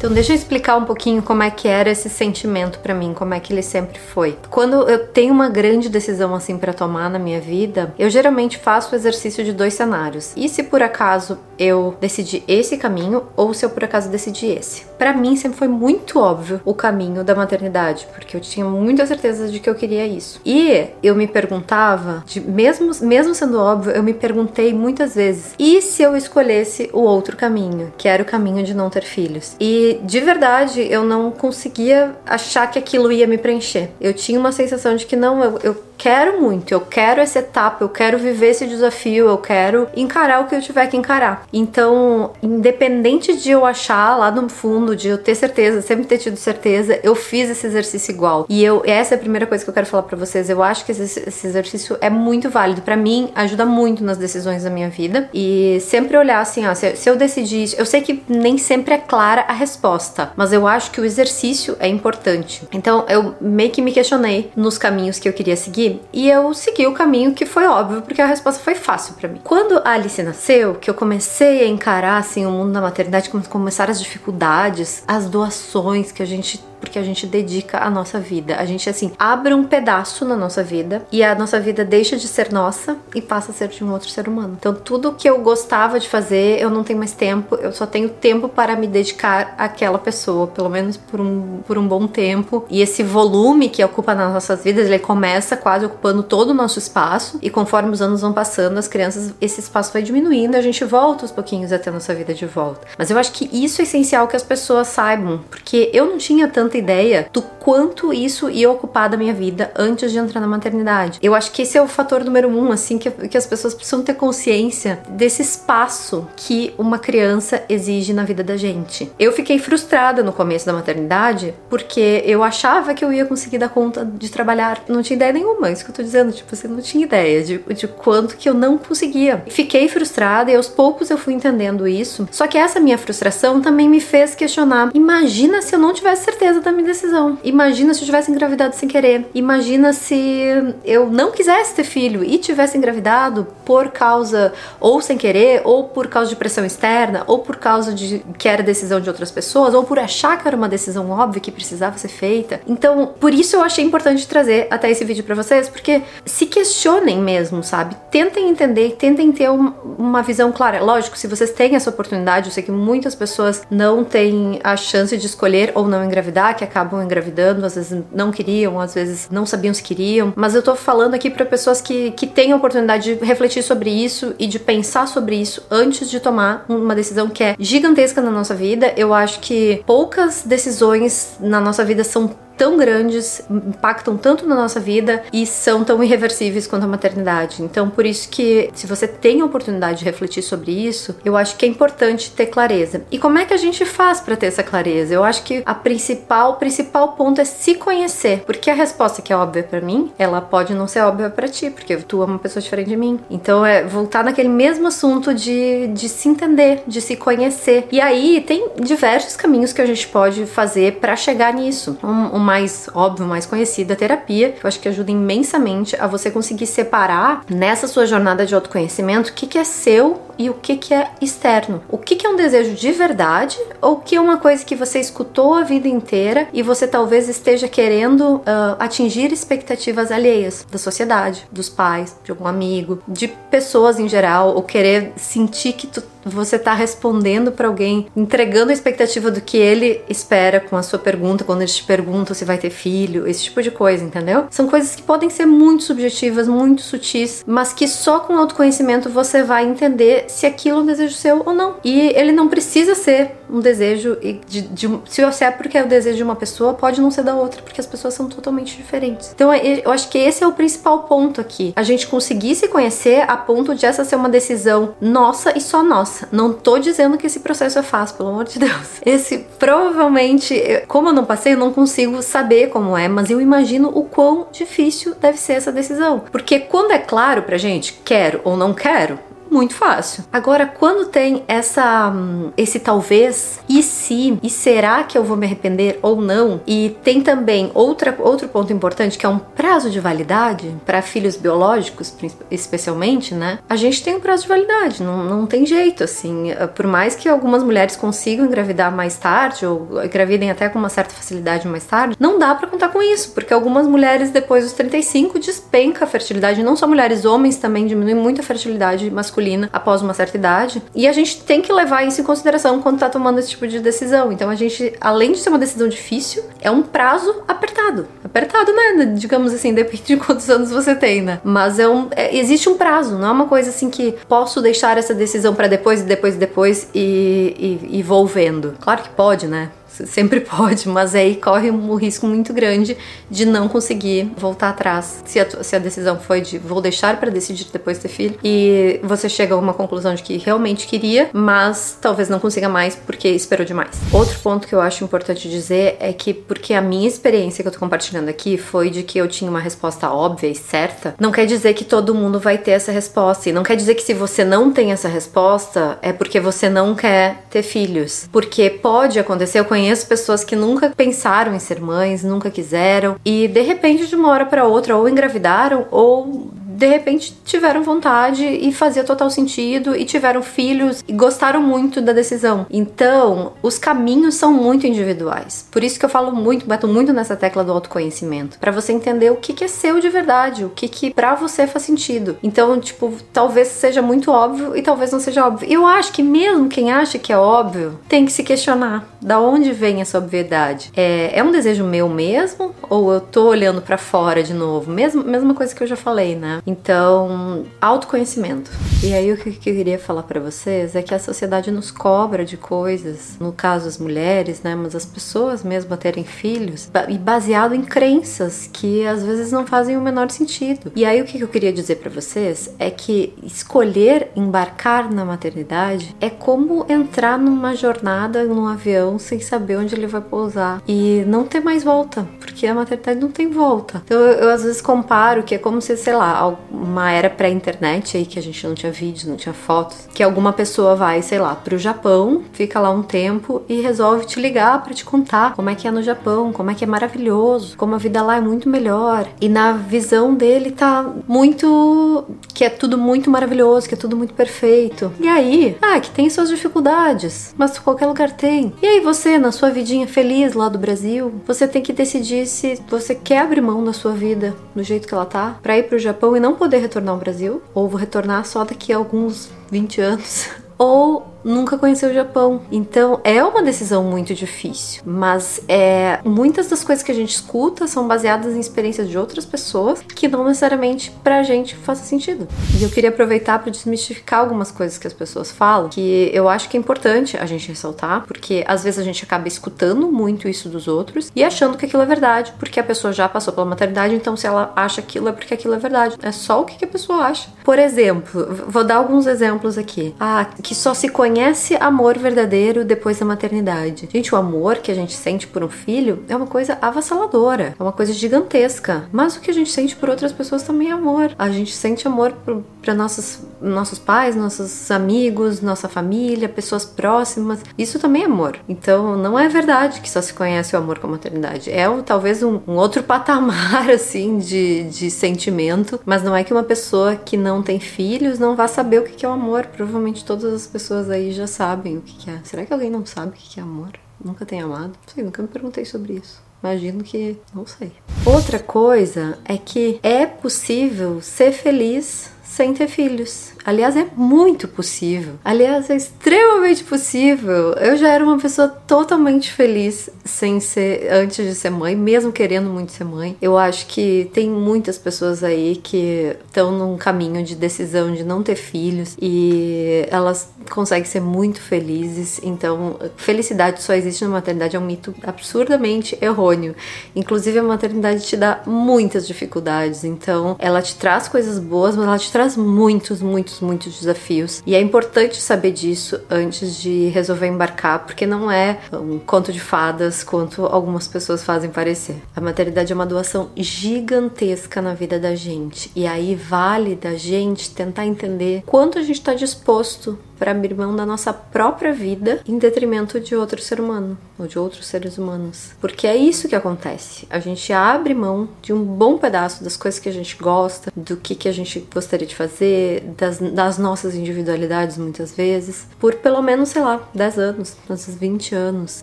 Então 0.00 0.10
deixa 0.10 0.32
eu 0.32 0.36
explicar 0.36 0.78
um 0.78 0.86
pouquinho 0.86 1.20
como 1.20 1.42
é 1.42 1.50
que 1.50 1.68
era 1.68 1.90
esse 1.90 2.08
sentimento 2.08 2.78
para 2.78 2.94
mim, 2.94 3.12
como 3.12 3.34
é 3.34 3.38
que 3.38 3.52
ele 3.52 3.60
sempre 3.60 3.98
foi. 3.98 4.38
Quando 4.48 4.88
eu 4.88 5.06
tenho 5.08 5.30
uma 5.30 5.50
grande 5.50 5.90
decisão 5.90 6.34
assim 6.34 6.56
para 6.56 6.72
tomar 6.72 7.10
na 7.10 7.18
minha 7.18 7.38
vida, 7.38 7.92
eu 7.98 8.08
geralmente 8.08 8.56
faço 8.56 8.94
o 8.94 8.96
exercício 8.96 9.44
de 9.44 9.52
dois 9.52 9.74
cenários. 9.74 10.32
E 10.34 10.48
se 10.48 10.62
por 10.62 10.82
acaso 10.82 11.38
eu 11.58 11.94
decidi 12.00 12.42
esse 12.48 12.78
caminho 12.78 13.24
ou 13.36 13.52
se 13.52 13.62
eu 13.62 13.68
por 13.68 13.84
acaso 13.84 14.08
decidi 14.08 14.46
esse? 14.46 14.86
Para 14.96 15.12
mim 15.12 15.36
sempre 15.36 15.58
foi 15.58 15.68
muito 15.68 16.18
óbvio 16.18 16.62
o 16.64 16.72
caminho 16.72 17.22
da 17.22 17.34
maternidade, 17.34 18.06
porque 18.14 18.34
eu 18.34 18.40
tinha 18.40 18.64
muita 18.64 19.06
certeza 19.06 19.48
de 19.48 19.60
que 19.60 19.68
eu 19.68 19.74
queria 19.74 20.06
isso. 20.06 20.40
E 20.46 20.86
eu 21.02 21.14
me 21.14 21.26
perguntava, 21.26 22.24
de, 22.26 22.40
mesmo 22.40 22.90
mesmo 23.02 23.34
sendo 23.34 23.60
óbvio, 23.60 23.92
eu 23.92 24.02
me 24.02 24.14
perguntei 24.14 24.72
muitas 24.72 25.14
vezes: 25.14 25.54
e 25.58 25.82
se 25.82 26.02
eu 26.02 26.16
escolhesse 26.16 26.88
o 26.94 27.00
outro 27.00 27.36
caminho, 27.36 27.92
que 27.98 28.08
era 28.08 28.22
o 28.22 28.26
caminho 28.26 28.64
de 28.64 28.72
não 28.72 28.88
ter 28.88 29.02
filhos? 29.02 29.54
E 29.60 29.89
de 29.94 30.20
verdade 30.20 30.80
eu 30.90 31.04
não 31.04 31.30
conseguia 31.30 32.16
achar 32.26 32.66
que 32.70 32.78
aquilo 32.78 33.10
ia 33.10 33.26
me 33.26 33.38
preencher. 33.38 33.90
Eu 34.00 34.12
tinha 34.12 34.38
uma 34.38 34.52
sensação 34.52 34.96
de 34.96 35.06
que 35.06 35.16
não, 35.16 35.42
eu, 35.42 35.58
eu 35.62 35.84
quero 36.00 36.40
muito, 36.40 36.72
eu 36.72 36.80
quero 36.80 37.20
essa 37.20 37.40
etapa, 37.40 37.84
eu 37.84 37.88
quero 37.90 38.16
viver 38.16 38.48
esse 38.48 38.66
desafio, 38.66 39.28
eu 39.28 39.36
quero 39.36 39.86
encarar 39.94 40.40
o 40.40 40.46
que 40.46 40.54
eu 40.54 40.62
tiver 40.62 40.86
que 40.86 40.96
encarar. 40.96 41.46
Então, 41.52 42.32
independente 42.42 43.36
de 43.36 43.50
eu 43.50 43.66
achar 43.66 44.16
lá 44.16 44.30
no 44.30 44.48
fundo, 44.48 44.96
de 44.96 45.08
eu 45.08 45.18
ter 45.18 45.34
certeza, 45.34 45.82
sempre 45.82 46.06
ter 46.06 46.16
tido 46.16 46.38
certeza, 46.38 46.98
eu 47.02 47.14
fiz 47.14 47.50
esse 47.50 47.66
exercício 47.66 48.12
igual. 48.12 48.46
E 48.48 48.64
eu, 48.64 48.82
essa 48.86 49.14
é 49.14 49.16
a 49.16 49.18
primeira 49.18 49.46
coisa 49.46 49.62
que 49.62 49.68
eu 49.68 49.74
quero 49.74 49.86
falar 49.86 50.04
para 50.04 50.16
vocês. 50.16 50.48
Eu 50.48 50.62
acho 50.62 50.86
que 50.86 50.92
esse, 50.92 51.02
esse 51.02 51.46
exercício 51.46 51.98
é 52.00 52.08
muito 52.08 52.48
válido 52.48 52.80
para 52.80 52.96
mim, 52.96 53.30
ajuda 53.34 53.66
muito 53.66 54.02
nas 54.02 54.16
decisões 54.16 54.64
da 54.64 54.70
minha 54.70 54.88
vida. 54.88 55.28
E 55.34 55.80
sempre 55.82 56.16
olhar 56.16 56.40
assim, 56.40 56.66
ó, 56.66 56.74
se, 56.74 56.96
se 56.96 57.10
eu 57.10 57.16
decidir 57.16 57.64
isso, 57.64 57.76
eu 57.76 57.84
sei 57.84 58.00
que 58.00 58.22
nem 58.26 58.56
sempre 58.56 58.94
é 58.94 58.98
clara 58.98 59.42
a 59.42 59.52
resposta, 59.52 60.32
mas 60.34 60.50
eu 60.50 60.66
acho 60.66 60.92
que 60.92 61.00
o 61.00 61.04
exercício 61.04 61.76
é 61.78 61.88
importante. 61.88 62.66
Então, 62.72 63.04
eu 63.06 63.34
meio 63.38 63.70
que 63.70 63.82
me 63.82 63.92
questionei 63.92 64.50
nos 64.56 64.78
caminhos 64.78 65.18
que 65.18 65.28
eu 65.28 65.32
queria 65.34 65.56
seguir 65.56 65.89
e 66.12 66.28
eu 66.28 66.52
segui 66.54 66.86
o 66.86 66.92
caminho 66.92 67.32
que 67.32 67.46
foi 67.46 67.66
óbvio, 67.66 68.02
porque 68.02 68.20
a 68.20 68.26
resposta 68.26 68.62
foi 68.62 68.74
fácil 68.74 69.14
para 69.14 69.28
mim. 69.28 69.40
Quando 69.42 69.78
a 69.78 69.92
Alice 69.92 70.22
nasceu, 70.22 70.74
que 70.74 70.90
eu 70.90 70.94
comecei 70.94 71.64
a 71.64 71.68
encarar 71.68 72.18
assim 72.18 72.44
o 72.46 72.50
mundo 72.50 72.72
da 72.72 72.80
maternidade, 72.80 73.30
como 73.30 73.46
começaram 73.48 73.90
as 73.90 74.00
dificuldades, 74.00 75.02
as 75.06 75.26
doações 75.26 76.12
que 76.12 76.22
a 76.22 76.26
gente 76.26 76.62
porque 76.80 76.98
a 76.98 77.02
gente 77.02 77.26
dedica 77.26 77.78
a 77.78 77.90
nossa 77.90 78.18
vida. 78.18 78.56
A 78.56 78.64
gente, 78.64 78.88
assim, 78.88 79.12
abre 79.18 79.54
um 79.54 79.64
pedaço 79.64 80.24
na 80.24 80.36
nossa 80.36 80.62
vida 80.62 81.02
e 81.12 81.22
a 81.22 81.34
nossa 81.34 81.60
vida 81.60 81.84
deixa 81.84 82.16
de 82.16 82.26
ser 82.26 82.52
nossa 82.52 82.96
e 83.14 83.20
passa 83.20 83.52
a 83.52 83.54
ser 83.54 83.68
de 83.68 83.84
um 83.84 83.92
outro 83.92 84.08
ser 84.08 84.26
humano. 84.26 84.56
Então, 84.58 84.74
tudo 84.74 85.12
que 85.12 85.28
eu 85.28 85.38
gostava 85.40 86.00
de 86.00 86.08
fazer, 86.08 86.60
eu 86.60 86.70
não 86.70 86.82
tenho 86.82 86.98
mais 86.98 87.12
tempo, 87.12 87.56
eu 87.56 87.72
só 87.72 87.86
tenho 87.86 88.08
tempo 88.08 88.48
para 88.48 88.74
me 88.76 88.86
dedicar 88.86 89.54
àquela 89.58 89.98
pessoa, 89.98 90.46
pelo 90.46 90.68
menos 90.68 90.96
por 90.96 91.20
um, 91.20 91.58
por 91.66 91.78
um 91.78 91.86
bom 91.86 92.06
tempo. 92.06 92.64
E 92.70 92.80
esse 92.80 93.02
volume 93.02 93.68
que 93.68 93.84
ocupa 93.84 94.14
nas 94.14 94.32
nossas 94.32 94.64
vidas, 94.64 94.86
ele 94.86 94.98
começa 94.98 95.56
quase 95.56 95.86
ocupando 95.86 96.22
todo 96.22 96.50
o 96.50 96.54
nosso 96.54 96.78
espaço 96.78 97.38
e 97.42 97.50
conforme 97.50 97.90
os 97.90 98.00
anos 98.00 98.20
vão 98.20 98.32
passando, 98.32 98.78
as 98.78 98.88
crianças, 98.88 99.34
esse 99.40 99.60
espaço 99.60 99.92
vai 99.92 100.02
diminuindo, 100.02 100.56
a 100.56 100.62
gente 100.62 100.84
volta 100.84 101.24
aos 101.24 101.32
pouquinhos 101.32 101.72
até 101.72 101.90
a 101.90 101.92
nossa 101.92 102.14
vida 102.14 102.32
de 102.32 102.46
volta. 102.46 102.86
Mas 102.96 103.10
eu 103.10 103.18
acho 103.18 103.32
que 103.32 103.48
isso 103.52 103.80
é 103.80 103.84
essencial 103.84 104.26
que 104.26 104.36
as 104.36 104.42
pessoas 104.42 104.88
saibam, 104.88 105.40
porque 105.50 105.90
eu 105.92 106.06
não 106.06 106.18
tinha 106.18 106.48
tanta 106.70 106.78
ideia 106.78 107.28
do 107.32 107.42
quanto 107.42 108.12
isso 108.12 108.48
ia 108.48 108.70
ocupar 108.70 109.08
da 109.08 109.16
minha 109.16 109.34
vida 109.34 109.72
antes 109.76 110.12
de 110.12 110.18
entrar 110.18 110.40
na 110.40 110.46
maternidade. 110.46 111.18
Eu 111.20 111.34
acho 111.34 111.50
que 111.50 111.62
esse 111.62 111.76
é 111.76 111.82
o 111.82 111.88
fator 111.88 112.24
número 112.24 112.48
um, 112.48 112.70
assim, 112.70 112.96
que, 112.96 113.10
que 113.10 113.36
as 113.36 113.46
pessoas 113.46 113.74
precisam 113.74 114.02
ter 114.02 114.14
consciência 114.14 115.00
desse 115.08 115.42
espaço 115.42 116.26
que 116.36 116.72
uma 116.78 116.98
criança 116.98 117.64
exige 117.68 118.12
na 118.12 118.24
vida 118.24 118.44
da 118.44 118.56
gente. 118.56 119.10
Eu 119.18 119.32
fiquei 119.32 119.58
frustrada 119.58 120.22
no 120.22 120.32
começo 120.32 120.64
da 120.64 120.72
maternidade 120.72 121.54
porque 121.68 122.22
eu 122.24 122.42
achava 122.42 122.94
que 122.94 123.04
eu 123.04 123.12
ia 123.12 123.26
conseguir 123.26 123.58
dar 123.58 123.68
conta 123.68 124.04
de 124.04 124.30
trabalhar. 124.30 124.82
Não 124.88 125.02
tinha 125.02 125.16
ideia 125.16 125.32
nenhuma, 125.32 125.68
é 125.68 125.72
isso 125.72 125.84
que 125.84 125.90
eu 125.90 125.94
tô 125.94 126.02
dizendo, 126.02 126.32
tipo, 126.32 126.54
você 126.54 126.68
não 126.68 126.80
tinha 126.80 127.04
ideia 127.04 127.42
de, 127.42 127.58
de 127.58 127.88
quanto 127.88 128.36
que 128.36 128.48
eu 128.48 128.54
não 128.54 128.78
conseguia. 128.78 129.42
Fiquei 129.48 129.88
frustrada 129.88 130.50
e 130.50 130.56
aos 130.56 130.68
poucos 130.68 131.10
eu 131.10 131.18
fui 131.18 131.34
entendendo 131.34 131.86
isso. 131.86 132.28
Só 132.30 132.46
que 132.46 132.56
essa 132.56 132.78
minha 132.78 132.96
frustração 132.96 133.60
também 133.60 133.88
me 133.88 134.00
fez 134.00 134.34
questionar: 134.34 134.90
imagina 134.94 135.60
se 135.60 135.74
eu 135.74 135.78
não 135.78 135.92
tivesse 135.92 136.24
certeza 136.24 136.59
da 136.60 136.72
minha 136.72 136.86
decisão. 136.86 137.38
Imagina 137.42 137.94
se 137.94 138.00
eu 138.00 138.06
tivesse 138.06 138.30
engravidado 138.30 138.74
sem 138.74 138.88
querer. 138.88 139.30
Imagina 139.34 139.92
se 139.92 140.74
eu 140.84 141.10
não 141.10 141.30
quisesse 141.30 141.74
ter 141.74 141.84
filho 141.84 142.24
e 142.24 142.38
tivesse 142.38 142.76
engravidado 142.76 143.46
por 143.64 143.90
causa 143.90 144.52
ou 144.78 145.00
sem 145.00 145.16
querer, 145.16 145.62
ou 145.64 145.84
por 145.84 146.08
causa 146.08 146.30
de 146.30 146.36
pressão 146.36 146.64
externa, 146.64 147.24
ou 147.26 147.38
por 147.38 147.56
causa 147.56 147.92
de 147.92 148.22
que 148.38 148.48
era 148.48 148.62
decisão 148.62 149.00
de 149.00 149.08
outras 149.08 149.30
pessoas, 149.30 149.74
ou 149.74 149.84
por 149.84 149.98
achar 149.98 150.38
que 150.38 150.46
era 150.46 150.56
uma 150.56 150.68
decisão 150.68 151.10
óbvia 151.10 151.40
que 151.40 151.50
precisava 151.50 151.98
ser 151.98 152.08
feita. 152.08 152.60
Então, 152.66 153.14
por 153.18 153.32
isso 153.32 153.56
eu 153.56 153.62
achei 153.62 153.84
importante 153.84 154.26
trazer 154.26 154.66
até 154.70 154.90
esse 154.90 155.04
vídeo 155.04 155.24
para 155.24 155.34
vocês, 155.34 155.68
porque 155.68 156.02
se 156.24 156.46
questionem 156.46 157.18
mesmo, 157.18 157.62
sabe? 157.62 157.96
Tentem 158.10 158.48
entender, 158.48 158.96
tentem 158.98 159.32
ter 159.32 159.48
uma 159.50 160.22
visão 160.22 160.52
clara. 160.52 160.82
Lógico, 160.82 161.16
se 161.16 161.26
vocês 161.26 161.50
têm 161.50 161.74
essa 161.76 161.90
oportunidade, 161.90 162.48
eu 162.48 162.52
sei 162.52 162.62
que 162.62 162.72
muitas 162.72 163.14
pessoas 163.14 163.62
não 163.70 164.04
têm 164.04 164.60
a 164.62 164.76
chance 164.76 165.16
de 165.16 165.26
escolher 165.26 165.72
ou 165.74 165.86
não 165.86 166.04
engravidar, 166.04 166.49
que 166.54 166.64
acabam 166.64 167.02
engravidando, 167.02 167.64
às 167.64 167.74
vezes 167.74 168.02
não 168.12 168.30
queriam, 168.30 168.80
às 168.80 168.94
vezes 168.94 169.28
não 169.30 169.44
sabiam 169.46 169.72
se 169.74 169.82
queriam, 169.82 170.32
mas 170.36 170.54
eu 170.54 170.62
tô 170.62 170.74
falando 170.74 171.14
aqui 171.14 171.30
para 171.30 171.44
pessoas 171.44 171.80
que, 171.80 172.10
que 172.12 172.26
têm 172.26 172.52
a 172.52 172.56
oportunidade 172.56 173.14
de 173.16 173.24
refletir 173.24 173.62
sobre 173.62 173.90
isso 173.90 174.34
e 174.38 174.46
de 174.46 174.58
pensar 174.58 175.06
sobre 175.06 175.36
isso 175.36 175.62
antes 175.70 176.10
de 176.10 176.20
tomar 176.20 176.64
uma 176.68 176.94
decisão 176.94 177.28
que 177.28 177.42
é 177.42 177.56
gigantesca 177.58 178.20
na 178.20 178.30
nossa 178.30 178.54
vida. 178.54 178.92
Eu 178.96 179.12
acho 179.14 179.40
que 179.40 179.82
poucas 179.86 180.42
decisões 180.44 181.36
na 181.40 181.60
nossa 181.60 181.84
vida 181.84 182.04
são 182.04 182.30
tão 182.60 182.76
grandes, 182.76 183.42
impactam 183.48 184.18
tanto 184.18 184.46
na 184.46 184.54
nossa 184.54 184.78
vida 184.78 185.22
e 185.32 185.46
são 185.46 185.82
tão 185.82 186.04
irreversíveis 186.04 186.66
quanto 186.66 186.84
a 186.84 186.86
maternidade. 186.86 187.62
Então, 187.62 187.88
por 187.88 188.04
isso 188.04 188.28
que 188.28 188.68
se 188.74 188.86
você 188.86 189.08
tem 189.08 189.40
a 189.40 189.46
oportunidade 189.46 190.00
de 190.00 190.04
refletir 190.04 190.42
sobre 190.42 190.70
isso, 190.70 191.16
eu 191.24 191.38
acho 191.38 191.56
que 191.56 191.64
é 191.64 191.68
importante 191.70 192.30
ter 192.30 192.44
clareza. 192.44 193.00
E 193.10 193.18
como 193.18 193.38
é 193.38 193.46
que 193.46 193.54
a 193.54 193.56
gente 193.56 193.86
faz 193.86 194.20
para 194.20 194.36
ter 194.36 194.44
essa 194.44 194.62
clareza? 194.62 195.14
Eu 195.14 195.24
acho 195.24 195.42
que 195.42 195.62
a 195.64 195.74
principal, 195.74 196.56
principal 196.56 197.12
ponto 197.12 197.40
é 197.40 197.46
se 197.46 197.76
conhecer, 197.76 198.42
porque 198.44 198.68
a 198.68 198.74
resposta 198.74 199.22
que 199.22 199.32
é 199.32 199.36
óbvia 199.36 199.62
para 199.62 199.80
mim, 199.80 200.12
ela 200.18 200.42
pode 200.42 200.74
não 200.74 200.86
ser 200.86 201.00
óbvia 201.00 201.30
para 201.30 201.48
ti, 201.48 201.70
porque 201.70 201.96
tu 201.96 202.20
é 202.20 202.26
uma 202.26 202.38
pessoa 202.38 202.62
diferente 202.62 202.88
de 202.88 202.96
mim. 202.96 203.18
Então, 203.30 203.64
é 203.64 203.84
voltar 203.84 204.22
naquele 204.22 204.50
mesmo 204.50 204.88
assunto 204.88 205.32
de, 205.32 205.86
de 205.94 206.10
se 206.10 206.28
entender, 206.28 206.82
de 206.86 207.00
se 207.00 207.16
conhecer. 207.16 207.88
E 207.90 208.02
aí 208.02 208.44
tem 208.46 208.68
diversos 208.78 209.34
caminhos 209.34 209.72
que 209.72 209.80
a 209.80 209.86
gente 209.86 210.06
pode 210.08 210.44
fazer 210.44 210.96
para 211.00 211.16
chegar 211.16 211.54
nisso. 211.54 211.96
Um, 212.04 212.36
mais 212.50 212.90
óbvio, 212.92 213.26
mais 213.26 213.46
conhecido, 213.46 213.92
a 213.92 213.96
terapia. 213.96 214.56
Eu 214.60 214.66
acho 214.66 214.80
que 214.80 214.88
ajuda 214.88 215.12
imensamente 215.12 215.94
a 215.94 216.08
você 216.08 216.32
conseguir 216.32 216.66
separar 216.66 217.44
nessa 217.48 217.86
sua 217.86 218.06
jornada 218.06 218.44
de 218.44 218.52
autoconhecimento 218.52 219.30
o 219.30 219.32
que, 219.32 219.46
que 219.46 219.56
é 219.56 219.62
seu 219.62 220.20
e 220.40 220.48
o 220.48 220.54
que, 220.54 220.74
que 220.78 220.94
é 220.94 221.10
externo. 221.20 221.82
O 221.86 221.98
que, 221.98 222.16
que 222.16 222.26
é 222.26 222.30
um 222.30 222.34
desejo 222.34 222.74
de 222.74 222.92
verdade 222.92 223.58
ou 223.82 223.96
que 223.96 224.16
é 224.16 224.20
uma 224.20 224.38
coisa 224.38 224.64
que 224.64 224.74
você 224.74 224.98
escutou 224.98 225.52
a 225.52 225.62
vida 225.62 225.86
inteira 225.86 226.48
e 226.50 226.62
você 226.62 226.88
talvez 226.88 227.28
esteja 227.28 227.68
querendo 227.68 228.36
uh, 228.36 228.42
atingir 228.78 229.34
expectativas 229.34 230.10
alheias 230.10 230.66
da 230.72 230.78
sociedade, 230.78 231.46
dos 231.52 231.68
pais, 231.68 232.16
de 232.24 232.30
algum 232.30 232.46
amigo, 232.46 233.02
de 233.06 233.28
pessoas 233.28 233.98
em 233.98 234.08
geral, 234.08 234.54
ou 234.54 234.62
querer 234.62 235.12
sentir 235.16 235.74
que 235.74 235.86
tu 235.86 236.02
você 236.24 236.56
está 236.56 236.74
respondendo 236.74 237.52
para 237.52 237.68
alguém, 237.68 238.06
entregando 238.14 238.70
a 238.70 238.74
expectativa 238.74 239.30
do 239.30 239.40
que 239.40 239.56
ele 239.56 240.02
espera 240.08 240.60
com 240.60 240.76
a 240.76 240.82
sua 240.82 240.98
pergunta, 240.98 241.44
quando 241.44 241.62
ele 241.62 241.70
te 241.70 241.82
pergunta 241.84 242.34
se 242.34 242.44
vai 242.44 242.58
ter 242.58 242.70
filho, 242.70 243.26
esse 243.26 243.44
tipo 243.44 243.62
de 243.62 243.70
coisa, 243.70 244.04
entendeu? 244.04 244.46
São 244.50 244.68
coisas 244.68 244.94
que 244.94 245.02
podem 245.02 245.30
ser 245.30 245.46
muito 245.46 245.84
subjetivas, 245.84 246.46
muito 246.46 246.82
sutis, 246.82 247.42
mas 247.46 247.72
que 247.72 247.88
só 247.88 248.20
com 248.20 248.36
autoconhecimento 248.36 249.08
você 249.08 249.42
vai 249.42 249.64
entender 249.66 250.26
se 250.30 250.46
aquilo 250.46 250.78
é 250.78 250.82
um 250.82 250.86
desejo 250.86 251.14
seu 251.14 251.42
ou 251.44 251.52
não. 251.52 251.76
E 251.84 252.08
ele 252.14 252.32
não 252.32 252.48
precisa 252.48 252.94
ser 252.94 253.40
um 253.50 253.60
desejo 253.60 254.16
de, 254.46 254.62
de, 254.62 255.00
se 255.08 255.24
você 255.24 255.44
é 255.44 255.50
porque 255.50 255.76
é 255.76 255.82
o 255.82 255.88
desejo 255.88 256.16
de 256.16 256.22
uma 256.22 256.36
pessoa, 256.36 256.74
pode 256.74 257.00
não 257.00 257.10
ser 257.10 257.22
da 257.22 257.34
outra, 257.34 257.62
porque 257.62 257.80
as 257.80 257.86
pessoas 257.86 258.14
são 258.14 258.28
totalmente 258.28 258.76
diferentes. 258.76 259.32
Então 259.34 259.52
eu 259.52 259.90
acho 259.90 260.08
que 260.08 260.18
esse 260.18 260.42
é 260.42 260.46
o 260.46 260.52
principal 260.52 261.00
ponto 261.04 261.40
aqui. 261.40 261.72
A 261.76 261.82
gente 261.82 262.06
conseguir 262.06 262.54
se 262.54 262.68
conhecer 262.68 263.24
a 263.28 263.36
ponto 263.36 263.74
de 263.74 263.84
essa 263.84 264.04
ser 264.04 264.16
uma 264.16 264.28
decisão 264.28 264.94
nossa 265.00 265.56
e 265.56 265.60
só 265.60 265.82
nossa, 265.82 266.28
não 266.30 266.52
tô 266.52 266.78
dizendo 266.78 267.18
que 267.18 267.26
esse 267.26 267.40
processo 267.40 267.78
é 267.78 267.82
fácil, 267.82 268.16
pelo 268.16 268.28
amor 268.28 268.44
de 268.44 268.58
Deus. 268.58 269.00
Esse 269.04 269.38
provavelmente, 269.58 270.54
como 270.86 271.08
eu 271.08 271.12
não 271.12 271.24
passei, 271.24 271.54
eu 271.54 271.58
não 271.58 271.72
consigo 271.72 272.22
saber 272.22 272.68
como 272.68 272.96
é, 272.96 273.08
mas 273.08 273.30
eu 273.30 273.40
imagino 273.40 273.88
o 273.88 274.04
quão 274.04 274.46
difícil 274.52 275.14
deve 275.20 275.38
ser 275.38 275.54
essa 275.54 275.72
decisão. 275.72 276.22
Porque 276.30 276.60
quando 276.60 276.92
é 276.92 276.98
claro 276.98 277.42
pra 277.42 277.58
gente, 277.58 278.00
quero 278.04 278.40
ou 278.44 278.56
não 278.56 278.72
quero, 278.74 279.18
muito 279.50 279.74
fácil. 279.74 280.24
Agora, 280.32 280.66
quando 280.66 281.08
tem 281.08 281.42
essa 281.48 282.10
hum, 282.10 282.52
esse 282.56 282.78
talvez 282.78 283.60
e 283.68 283.82
se 283.82 284.38
e 284.42 284.48
será 284.48 285.02
que 285.02 285.18
eu 285.18 285.24
vou 285.24 285.36
me 285.36 285.46
arrepender 285.46 285.98
ou 286.02 286.20
não? 286.20 286.60
E 286.66 286.96
tem 287.02 287.20
também 287.20 287.70
outra, 287.74 288.16
outro 288.20 288.48
ponto 288.48 288.72
importante 288.72 289.18
que 289.18 289.26
é 289.26 289.28
um 289.28 289.38
prazo 289.38 289.90
de 289.90 289.98
validade 289.98 290.74
para 290.86 291.02
filhos 291.02 291.36
biológicos, 291.36 292.14
especialmente, 292.50 293.34
né? 293.34 293.58
A 293.68 293.76
gente 293.76 294.02
tem 294.02 294.16
um 294.16 294.20
prazo 294.20 294.42
de 294.42 294.48
validade, 294.48 295.02
não, 295.02 295.24
não 295.24 295.46
tem 295.46 295.66
jeito 295.66 296.04
assim. 296.04 296.50
Eh, 296.52 296.66
por 296.66 296.86
mais 296.86 297.14
que 297.14 297.28
algumas 297.28 297.62
mulheres 297.62 297.96
consigam 297.96 298.46
engravidar 298.46 298.94
mais 298.94 299.16
tarde 299.16 299.66
ou 299.66 300.04
engravidem 300.04 300.50
até 300.50 300.68
com 300.68 300.78
uma 300.78 300.88
certa 300.88 301.14
facilidade 301.14 301.66
mais 301.66 301.84
tarde, 301.84 302.16
não 302.20 302.38
dá 302.38 302.54
para 302.54 302.68
contar 302.68 302.88
com 302.88 303.02
isso, 303.02 303.32
porque 303.32 303.52
algumas 303.52 303.86
mulheres 303.86 304.30
depois 304.30 304.64
dos 304.64 304.72
35 304.74 305.38
despenca 305.38 306.04
a 306.04 306.08
fertilidade, 306.08 306.62
não 306.62 306.76
só 306.76 306.86
mulheres, 306.86 307.24
homens 307.24 307.56
também 307.56 307.86
diminuem 307.86 308.14
muito 308.14 308.40
a 308.40 308.44
fertilidade 308.44 309.10
masculina 309.10 309.39
masculina 309.40 309.70
após 309.72 310.02
uma 310.02 310.12
certa 310.14 310.36
idade. 310.36 310.82
E 310.94 311.08
a 311.08 311.12
gente 311.12 311.42
tem 311.42 311.62
que 311.62 311.72
levar 311.72 312.06
isso 312.06 312.20
em 312.20 312.24
consideração 312.24 312.80
quando 312.80 312.98
tá 312.98 313.08
tomando 313.08 313.38
esse 313.38 313.50
tipo 313.50 313.66
de 313.66 313.80
decisão. 313.80 314.30
Então 314.30 314.50
a 314.50 314.54
gente, 314.54 314.92
além 315.00 315.32
de 315.32 315.38
ser 315.38 315.48
uma 315.48 315.58
decisão 315.58 315.88
difícil, 315.88 316.44
é 316.60 316.70
um 316.70 316.82
prazo 316.82 317.42
apertado. 317.48 318.06
Apertado, 318.22 318.72
né? 318.72 319.14
Digamos 319.16 319.52
assim, 319.52 319.72
depende 319.72 320.02
de 320.02 320.16
quantos 320.18 320.48
anos 320.50 320.70
você 320.70 320.94
tem, 320.94 321.22
né? 321.22 321.40
Mas 321.42 321.78
é 321.78 321.88
um, 321.88 322.08
é, 322.12 322.36
existe 322.36 322.68
um 322.68 322.76
prazo, 322.76 323.18
não 323.18 323.28
é 323.28 323.32
uma 323.32 323.46
coisa 323.46 323.70
assim 323.70 323.88
que 323.90 324.12
posso 324.28 324.60
deixar 324.60 324.98
essa 324.98 325.14
decisão 325.14 325.54
para 325.54 325.66
depois 325.66 326.02
e 326.02 326.04
depois 326.04 326.34
e 326.34 326.38
depois 326.38 326.88
e, 326.94 327.80
e, 327.90 327.98
e 327.98 328.02
vou 328.02 328.26
vendo. 328.26 328.74
Claro 328.80 329.02
que 329.02 329.08
pode, 329.10 329.46
né? 329.46 329.70
Sempre 330.06 330.40
pode, 330.42 330.88
mas 330.88 331.14
aí 331.14 331.36
corre 331.36 331.70
um 331.70 331.94
risco 331.94 332.26
muito 332.26 332.52
grande 332.52 332.96
de 333.30 333.44
não 333.44 333.68
conseguir 333.68 334.30
voltar 334.36 334.70
atrás. 334.70 335.22
Se 335.24 335.40
a, 335.40 335.62
se 335.62 335.76
a 335.76 335.78
decisão 335.78 336.18
foi 336.18 336.40
de 336.40 336.58
vou 336.58 336.80
deixar 336.80 337.18
para 337.18 337.30
decidir 337.30 337.66
depois 337.72 337.98
ter 337.98 338.08
filho 338.08 338.38
e 338.42 339.00
você 339.02 339.28
chega 339.28 339.54
a 339.54 339.58
uma 339.58 339.74
conclusão 339.74 340.14
de 340.14 340.22
que 340.22 340.36
realmente 340.38 340.86
queria, 340.86 341.30
mas 341.32 341.96
talvez 342.00 342.28
não 342.28 342.38
consiga 342.38 342.68
mais 342.68 342.96
porque 342.96 343.28
esperou 343.28 343.64
demais. 343.66 343.98
Outro 344.12 344.38
ponto 344.40 344.66
que 344.66 344.74
eu 344.74 344.80
acho 344.80 345.04
importante 345.04 345.48
dizer 345.48 345.96
é 346.00 346.12
que 346.12 346.32
porque 346.32 346.74
a 346.74 346.80
minha 346.80 347.06
experiência 347.06 347.62
que 347.62 347.68
eu 347.68 347.72
tô 347.72 347.78
compartilhando 347.78 348.28
aqui 348.28 348.56
foi 348.56 348.90
de 348.90 349.02
que 349.02 349.18
eu 349.18 349.28
tinha 349.28 349.50
uma 349.50 349.60
resposta 349.60 350.10
óbvia 350.10 350.48
e 350.48 350.54
certa, 350.54 351.14
não 351.18 351.30
quer 351.30 351.46
dizer 351.46 351.74
que 351.74 351.84
todo 351.84 352.14
mundo 352.14 352.38
vai 352.38 352.58
ter 352.58 352.72
essa 352.72 352.92
resposta 352.92 353.48
e 353.48 353.52
não 353.52 353.62
quer 353.62 353.76
dizer 353.76 353.94
que 353.94 354.02
se 354.02 354.14
você 354.14 354.44
não 354.44 354.72
tem 354.72 354.92
essa 354.92 355.08
resposta 355.08 355.98
é 356.02 356.12
porque 356.12 356.40
você 356.40 356.68
não 356.68 356.94
quer 356.94 357.44
ter 357.50 357.62
filhos, 357.62 358.28
porque 358.30 358.70
pode 358.70 359.18
acontecer, 359.18 359.58
eu 359.58 359.64
conheço 359.64 359.89
conheço 359.90 360.06
pessoas 360.06 360.44
que 360.44 360.54
nunca 360.54 360.88
pensaram 360.90 361.52
em 361.52 361.58
ser 361.58 361.80
mães, 361.80 362.22
nunca 362.22 362.48
quiseram 362.48 363.16
e 363.24 363.48
de 363.48 363.60
repente 363.60 364.06
de 364.06 364.14
uma 364.14 364.28
hora 364.28 364.46
para 364.46 364.64
outra 364.64 364.96
ou 364.96 365.08
engravidaram 365.08 365.88
ou 365.90 366.52
de 366.80 366.86
repente 366.86 367.36
tiveram 367.44 367.82
vontade 367.82 368.42
e 368.42 368.72
fazia 368.72 369.04
total 369.04 369.28
sentido 369.28 369.94
e 369.94 370.06
tiveram 370.06 370.42
filhos 370.42 371.04
e 371.06 371.12
gostaram 371.12 371.62
muito 371.62 372.00
da 372.00 372.14
decisão. 372.14 372.64
Então, 372.70 373.52
os 373.62 373.76
caminhos 373.76 374.36
são 374.36 374.50
muito 374.50 374.86
individuais. 374.86 375.68
Por 375.70 375.84
isso 375.84 375.98
que 375.98 376.06
eu 376.06 376.08
falo 376.08 376.32
muito, 376.32 376.64
bato 376.64 376.88
muito 376.88 377.12
nessa 377.12 377.36
tecla 377.36 377.62
do 377.62 377.70
autoconhecimento, 377.70 378.58
para 378.58 378.72
você 378.72 378.94
entender 378.94 379.30
o 379.30 379.36
que, 379.36 379.52
que 379.52 379.64
é 379.64 379.68
seu 379.68 380.00
de 380.00 380.08
verdade, 380.08 380.64
o 380.64 380.70
que 380.70 380.88
que 380.88 381.12
para 381.12 381.34
você 381.34 381.66
faz 381.66 381.84
sentido. 381.84 382.38
Então, 382.42 382.80
tipo, 382.80 383.14
talvez 383.30 383.68
seja 383.68 384.00
muito 384.00 384.30
óbvio 384.30 384.74
e 384.74 384.80
talvez 384.80 385.12
não 385.12 385.20
seja 385.20 385.46
óbvio. 385.46 385.70
Eu 385.70 385.86
acho 385.86 386.10
que 386.12 386.22
mesmo 386.22 386.66
quem 386.66 386.90
acha 386.90 387.18
que 387.18 387.30
é 387.30 387.36
óbvio 387.36 388.00
tem 388.08 388.24
que 388.24 388.32
se 388.32 388.42
questionar 388.42 389.06
da 389.20 389.38
onde 389.38 389.70
vem 389.72 390.00
essa 390.00 390.16
obviedade. 390.16 390.90
É, 390.96 391.38
é 391.38 391.44
um 391.44 391.50
desejo 391.50 391.84
meu 391.84 392.08
mesmo 392.08 392.74
ou 392.88 393.12
eu 393.12 393.20
tô 393.20 393.48
olhando 393.48 393.82
para 393.82 393.98
fora 393.98 394.42
de 394.42 394.54
novo? 394.54 394.90
Mesmo, 394.90 395.22
mesma 395.22 395.52
coisa 395.52 395.74
que 395.74 395.82
eu 395.82 395.86
já 395.86 395.96
falei, 395.96 396.34
né? 396.34 396.62
Então, 396.70 397.64
autoconhecimento. 397.80 398.70
E 399.02 399.12
aí 399.12 399.32
o 399.32 399.36
que 399.36 399.48
eu 399.48 399.74
queria 399.74 399.98
falar 399.98 400.22
para 400.22 400.38
vocês 400.38 400.94
é 400.94 401.02
que 401.02 401.12
a 401.12 401.18
sociedade 401.18 401.70
nos 401.70 401.90
cobra 401.90 402.44
de 402.44 402.56
coisas, 402.56 403.36
no 403.40 403.52
caso 403.52 403.88
as 403.88 403.98
mulheres, 403.98 404.62
né, 404.62 404.74
mas 404.76 404.94
as 404.94 405.04
pessoas 405.04 405.64
mesmo 405.64 405.92
a 405.92 405.96
terem 405.96 406.22
filhos, 406.22 406.88
e 407.08 407.18
baseado 407.18 407.74
em 407.74 407.82
crenças 407.82 408.70
que 408.72 409.04
às 409.04 409.24
vezes 409.24 409.50
não 409.50 409.66
fazem 409.66 409.96
o 409.96 410.00
menor 410.00 410.30
sentido. 410.30 410.92
E 410.94 411.04
aí 411.04 411.20
o 411.20 411.24
que 411.24 411.40
eu 411.40 411.48
queria 411.48 411.72
dizer 411.72 411.96
para 411.96 412.10
vocês 412.10 412.72
é 412.78 412.90
que 412.90 413.34
escolher 413.42 414.30
embarcar 414.36 415.12
na 415.12 415.24
maternidade 415.24 416.14
é 416.20 416.30
como 416.30 416.86
entrar 416.88 417.38
numa 417.38 417.74
jornada 417.74 418.44
num 418.44 418.66
avião 418.66 419.18
sem 419.18 419.40
saber 419.40 419.76
onde 419.76 419.94
ele 419.94 420.06
vai 420.06 420.20
pousar 420.20 420.82
e 420.86 421.24
não 421.26 421.44
ter 421.44 421.60
mais 421.60 421.82
volta, 421.82 422.28
porque 422.38 422.66
a 422.66 422.74
maternidade 422.74 423.18
não 423.18 423.30
tem 423.30 423.50
volta. 423.50 424.02
Então 424.04 424.20
eu, 424.20 424.44
eu 424.44 424.50
às 424.50 424.62
vezes 424.62 424.80
comparo 424.80 425.42
que 425.42 425.54
é 425.54 425.58
como 425.58 425.80
se, 425.80 425.96
sei 425.96 426.14
lá, 426.14 426.59
uma 426.70 427.10
era 427.10 427.30
pré-internet 427.30 428.16
aí 428.16 428.24
que 428.24 428.38
a 428.38 428.42
gente 428.42 428.66
não 428.66 428.74
tinha 428.74 428.92
vídeos, 428.92 429.24
não 429.24 429.36
tinha 429.36 429.52
fotos, 429.52 430.08
que 430.14 430.22
alguma 430.22 430.52
pessoa 430.52 430.94
vai, 430.94 431.22
sei 431.22 431.38
lá, 431.38 431.54
pro 431.54 431.78
Japão, 431.78 432.42
fica 432.52 432.80
lá 432.80 432.90
um 432.90 433.02
tempo 433.02 433.62
e 433.68 433.80
resolve 433.80 434.26
te 434.26 434.40
ligar 434.40 434.82
para 434.82 434.94
te 434.94 435.04
contar 435.04 435.54
como 435.54 435.70
é 435.70 435.74
que 435.74 435.86
é 435.86 435.90
no 435.90 436.02
Japão, 436.02 436.52
como 436.52 436.70
é 436.70 436.74
que 436.74 436.84
é 436.84 436.86
maravilhoso, 436.86 437.76
como 437.76 437.94
a 437.94 437.98
vida 437.98 438.22
lá 438.22 438.36
é 438.36 438.40
muito 438.40 438.68
melhor. 438.68 439.26
E 439.40 439.48
na 439.48 439.72
visão 439.72 440.34
dele 440.34 440.70
tá 440.70 441.02
muito 441.26 442.24
que 442.54 442.64
é 442.64 442.70
tudo 442.70 442.98
muito 442.98 443.30
maravilhoso, 443.30 443.88
que 443.88 443.94
é 443.94 443.98
tudo 443.98 444.16
muito 444.16 444.34
perfeito. 444.34 445.12
E 445.20 445.28
aí, 445.28 445.76
ah, 445.80 445.98
que 446.00 446.10
tem 446.10 446.28
suas 446.28 446.48
dificuldades, 446.48 447.54
mas 447.56 447.78
qualquer 447.78 448.06
lugar 448.06 448.32
tem. 448.32 448.72
E 448.82 448.86
aí 448.86 449.00
você, 449.00 449.38
na 449.38 449.52
sua 449.52 449.70
vidinha 449.70 450.06
feliz 450.06 450.54
lá 450.54 450.68
do 450.68 450.78
Brasil, 450.78 451.32
você 451.46 451.66
tem 451.66 451.82
que 451.82 451.92
decidir 451.92 452.46
se 452.46 452.80
você 452.88 453.14
quer 453.14 453.38
abrir 453.38 453.60
mão 453.60 453.84
da 453.84 453.92
sua 453.92 454.12
vida 454.12 454.54
do 454.74 454.82
jeito 454.82 455.06
que 455.06 455.14
ela 455.14 455.26
tá, 455.26 455.58
para 455.62 455.78
ir 455.78 455.84
pro 455.84 455.98
Japão 455.98 456.36
e 456.36 456.40
não 456.50 456.56
poder 456.56 456.78
retornar 456.78 457.14
ao 457.14 457.20
Brasil, 457.20 457.62
ou 457.72 457.88
vou 457.88 457.98
retornar 457.98 458.44
só 458.44 458.64
daqui 458.64 458.92
a 458.92 458.96
alguns 458.96 459.50
20 459.70 460.00
anos. 460.00 460.48
ou 460.76 461.26
nunca 461.44 461.78
conheceu 461.78 462.10
o 462.10 462.14
Japão. 462.14 462.62
Então 462.70 463.20
é 463.24 463.42
uma 463.42 463.62
decisão 463.62 464.04
muito 464.04 464.34
difícil, 464.34 465.02
mas 465.04 465.62
é 465.68 466.20
muitas 466.24 466.68
das 466.68 466.84
coisas 466.84 467.02
que 467.02 467.12
a 467.12 467.14
gente 467.14 467.34
escuta 467.34 467.86
são 467.86 468.06
baseadas 468.06 468.54
em 468.54 468.60
experiências 468.60 469.08
de 469.08 469.16
outras 469.16 469.44
pessoas 469.44 470.00
que 470.00 470.28
não 470.28 470.44
necessariamente 470.44 471.10
pra 471.22 471.42
gente 471.42 471.74
faça 471.74 472.04
sentido. 472.04 472.46
E 472.78 472.82
eu 472.82 472.90
queria 472.90 473.10
aproveitar 473.10 473.58
para 473.58 473.70
desmistificar 473.70 474.40
algumas 474.40 474.70
coisas 474.70 474.98
que 474.98 475.06
as 475.06 475.12
pessoas 475.12 475.50
falam, 475.50 475.88
que 475.88 476.30
eu 476.32 476.48
acho 476.48 476.68
que 476.68 476.76
é 476.76 476.80
importante 476.80 477.36
a 477.36 477.46
gente 477.46 477.68
ressaltar, 477.68 478.24
porque 478.26 478.64
às 478.66 478.84
vezes 478.84 479.00
a 479.00 479.02
gente 479.02 479.24
acaba 479.24 479.48
escutando 479.48 480.10
muito 480.10 480.48
isso 480.48 480.68
dos 480.68 480.86
outros 480.86 481.30
e 481.34 481.42
achando 481.42 481.76
que 481.76 481.86
aquilo 481.86 482.02
é 482.02 482.06
verdade, 482.06 482.52
porque 482.58 482.78
a 482.78 482.84
pessoa 482.84 483.12
já 483.12 483.28
passou 483.28 483.52
pela 483.52 483.66
maternidade, 483.66 484.14
então 484.14 484.36
se 484.36 484.46
ela 484.46 484.72
acha 484.76 485.00
aquilo 485.00 485.28
é 485.28 485.32
porque 485.32 485.54
aquilo 485.54 485.74
é 485.74 485.78
verdade. 485.78 486.16
É 486.22 486.32
só 486.32 486.60
o 486.60 486.64
que 486.64 486.84
a 486.84 486.88
pessoa 486.88 487.24
acha. 487.24 487.48
Por 487.64 487.78
exemplo, 487.78 488.46
vou 488.68 488.84
dar 488.84 488.96
alguns 488.96 489.26
exemplos 489.26 489.78
aqui. 489.78 490.14
Ah, 490.18 490.46
que 490.62 490.74
só 490.74 490.94
se 490.94 491.08
conhece 491.08 491.29
conhece 491.30 491.76
amor 491.76 492.18
verdadeiro 492.18 492.84
depois 492.84 493.20
da 493.20 493.24
maternidade. 493.24 494.08
Gente, 494.12 494.34
o 494.34 494.38
amor 494.38 494.78
que 494.78 494.90
a 494.90 494.94
gente 494.94 495.12
sente 495.12 495.46
por 495.46 495.62
um 495.62 495.68
filho 495.68 496.24
é 496.28 496.34
uma 496.34 496.46
coisa 496.46 496.76
avassaladora, 496.82 497.76
é 497.78 497.82
uma 497.82 497.92
coisa 497.92 498.12
gigantesca. 498.12 499.08
Mas 499.12 499.36
o 499.36 499.40
que 499.40 499.48
a 499.48 499.54
gente 499.54 499.70
sente 499.70 499.94
por 499.94 500.08
outras 500.08 500.32
pessoas 500.32 500.64
também 500.64 500.88
é 500.88 500.92
amor. 500.92 501.30
A 501.38 501.48
gente 501.48 501.72
sente 501.72 502.08
amor 502.08 502.34
para 502.82 502.94
nossos, 502.94 503.40
nossos 503.60 503.98
pais, 503.98 504.34
nossos 504.34 504.90
amigos, 504.90 505.60
nossa 505.60 505.88
família, 505.88 506.48
pessoas 506.48 506.84
próximas. 506.84 507.60
Isso 507.78 508.00
também 508.00 508.22
é 508.22 508.26
amor. 508.26 508.58
Então, 508.68 509.16
não 509.16 509.38
é 509.38 509.48
verdade 509.48 510.00
que 510.00 510.10
só 510.10 510.20
se 510.20 510.34
conhece 510.34 510.74
o 510.74 510.78
amor 510.80 510.98
com 510.98 511.06
a 511.06 511.10
maternidade. 511.10 511.70
É 511.70 511.88
um, 511.88 512.02
talvez 512.02 512.42
um, 512.42 512.58
um 512.66 512.74
outro 512.74 513.04
patamar, 513.04 513.88
assim, 513.88 514.38
de, 514.38 514.82
de 514.84 515.10
sentimento. 515.12 516.00
Mas 516.04 516.24
não 516.24 516.34
é 516.34 516.42
que 516.42 516.52
uma 516.52 516.64
pessoa 516.64 517.14
que 517.14 517.36
não 517.36 517.62
tem 517.62 517.78
filhos 517.78 518.40
não 518.40 518.56
vá 518.56 518.66
saber 518.66 518.98
o 518.98 519.04
que 519.04 519.24
é 519.24 519.28
o 519.28 519.32
amor. 519.32 519.66
Provavelmente 519.66 520.24
todas 520.24 520.52
as 520.52 520.66
pessoas 520.66 521.08
aí 521.08 521.19
aí 521.20 521.32
já 521.32 521.46
sabem 521.46 521.96
o 521.96 522.02
que, 522.02 522.30
é. 522.30 522.40
Será 522.44 522.64
que 522.64 522.72
alguém 522.72 522.90
não 522.90 523.04
sabe 523.06 523.30
o 523.30 523.32
que 523.32 523.60
é 523.60 523.62
amor? 523.62 523.92
Nunca 524.22 524.44
tem 524.44 524.60
amado? 524.60 524.98
Não 525.06 525.14
sei, 525.14 525.24
nunca 525.24 525.42
me 525.42 525.48
perguntei 525.48 525.84
sobre 525.84 526.14
isso. 526.14 526.42
Imagino 526.62 527.02
que 527.02 527.38
não 527.54 527.66
sei. 527.66 527.92
Outra 528.26 528.58
coisa 528.58 529.38
é 529.44 529.56
que 529.56 529.98
é 530.02 530.26
possível 530.26 531.20
ser 531.22 531.52
feliz 531.52 532.30
sem 532.50 532.74
ter 532.74 532.88
filhos. 532.88 533.52
Aliás, 533.64 533.96
é 533.96 534.06
muito 534.16 534.66
possível. 534.66 535.34
Aliás, 535.44 535.88
é 535.88 535.96
extremamente 535.96 536.82
possível. 536.82 537.74
Eu 537.74 537.96
já 537.96 538.08
era 538.08 538.24
uma 538.24 538.38
pessoa 538.38 538.66
totalmente 538.68 539.52
feliz 539.52 540.10
sem 540.24 540.58
ser 540.58 541.08
antes 541.12 541.46
de 541.46 541.54
ser 541.54 541.70
mãe, 541.70 541.94
mesmo 541.94 542.32
querendo 542.32 542.68
muito 542.68 542.90
ser 542.90 543.04
mãe. 543.04 543.36
Eu 543.40 543.56
acho 543.56 543.86
que 543.86 544.30
tem 544.34 544.50
muitas 544.50 544.98
pessoas 544.98 545.44
aí 545.44 545.76
que 545.76 546.36
estão 546.46 546.72
num 546.72 546.96
caminho 546.96 547.44
de 547.44 547.54
decisão 547.54 548.12
de 548.12 548.24
não 548.24 548.42
ter 548.42 548.56
filhos 548.56 549.16
e 549.20 550.06
elas 550.10 550.48
conseguem 550.70 551.04
ser 551.04 551.20
muito 551.20 551.60
felizes. 551.60 552.40
Então, 552.42 552.98
felicidade 553.16 553.82
só 553.82 553.94
existe 553.94 554.24
na 554.24 554.30
maternidade 554.30 554.74
é 554.74 554.78
um 554.78 554.84
mito 554.84 555.14
absurdamente 555.22 556.18
errôneo. 556.20 556.74
Inclusive, 557.14 557.58
a 557.58 557.62
maternidade 557.62 558.26
te 558.26 558.36
dá 558.36 558.60
muitas 558.66 559.26
dificuldades. 559.26 560.02
Então, 560.04 560.56
ela 560.58 560.82
te 560.82 560.96
traz 560.96 561.28
coisas 561.28 561.58
boas, 561.58 561.94
mas 561.94 562.06
ela 562.06 562.18
te 562.18 562.32
traz 562.32 562.39
muitos, 562.56 563.20
muitos 563.20 563.40
muitos, 563.40 563.60
muitos 563.60 564.00
desafios. 564.00 564.62
E 564.66 564.74
é 564.74 564.80
importante 564.80 565.40
saber 565.40 565.72
disso 565.72 566.20
antes 566.28 566.76
de 566.76 567.08
resolver 567.08 567.46
embarcar, 567.46 568.04
porque 568.04 568.26
não 568.26 568.50
é 568.50 568.80
um 568.92 569.18
conto 569.18 569.52
de 569.52 569.60
fadas 569.60 570.22
quanto 570.22 570.66
algumas 570.66 571.08
pessoas 571.08 571.42
fazem 571.42 571.70
parecer. 571.70 572.16
A 572.34 572.40
maternidade 572.40 572.92
é 572.92 572.94
uma 572.94 573.06
doação 573.06 573.50
gigantesca 573.56 574.80
na 574.82 574.94
vida 574.94 575.18
da 575.18 575.34
gente. 575.34 575.90
E 575.94 576.06
aí 576.06 576.34
vale 576.34 576.94
da 576.94 577.14
gente 577.14 577.70
tentar 577.70 578.06
entender 578.06 578.62
quanto 578.66 578.98
a 578.98 579.02
gente 579.02 579.18
está 579.18 579.34
disposto 579.34 580.18
para 580.40 580.52
abrir 580.52 580.74
mão 580.74 580.96
da 580.96 581.04
nossa 581.04 581.34
própria 581.34 581.92
vida 581.92 582.40
em 582.48 582.58
detrimento 582.58 583.20
de 583.20 583.36
outro 583.36 583.60
ser 583.60 583.78
humano 583.78 584.16
ou 584.38 584.46
de 584.46 584.58
outros 584.58 584.86
seres 584.86 585.18
humanos. 585.18 585.72
Porque 585.78 586.06
é 586.06 586.16
isso 586.16 586.48
que 586.48 586.56
acontece. 586.56 587.26
A 587.28 587.38
gente 587.38 587.70
abre 587.74 588.14
mão 588.14 588.48
de 588.62 588.72
um 588.72 588.82
bom 588.82 589.18
pedaço 589.18 589.62
das 589.62 589.76
coisas 589.76 590.00
que 590.00 590.08
a 590.08 590.12
gente 590.12 590.36
gosta, 590.36 590.90
do 590.96 591.14
que, 591.18 591.34
que 591.34 591.46
a 591.46 591.52
gente 591.52 591.86
gostaria 591.92 592.26
de 592.26 592.34
fazer, 592.34 593.02
das, 593.18 593.38
das 593.38 593.76
nossas 593.76 594.14
individualidades 594.14 594.96
muitas 594.96 595.32
vezes, 595.32 595.86
por 595.98 596.14
pelo 596.14 596.40
menos, 596.40 596.70
sei 596.70 596.80
lá, 596.80 597.06
10 597.14 597.38
anos, 597.38 597.76
nossos 597.86 598.14
20 598.14 598.54
anos. 598.54 599.02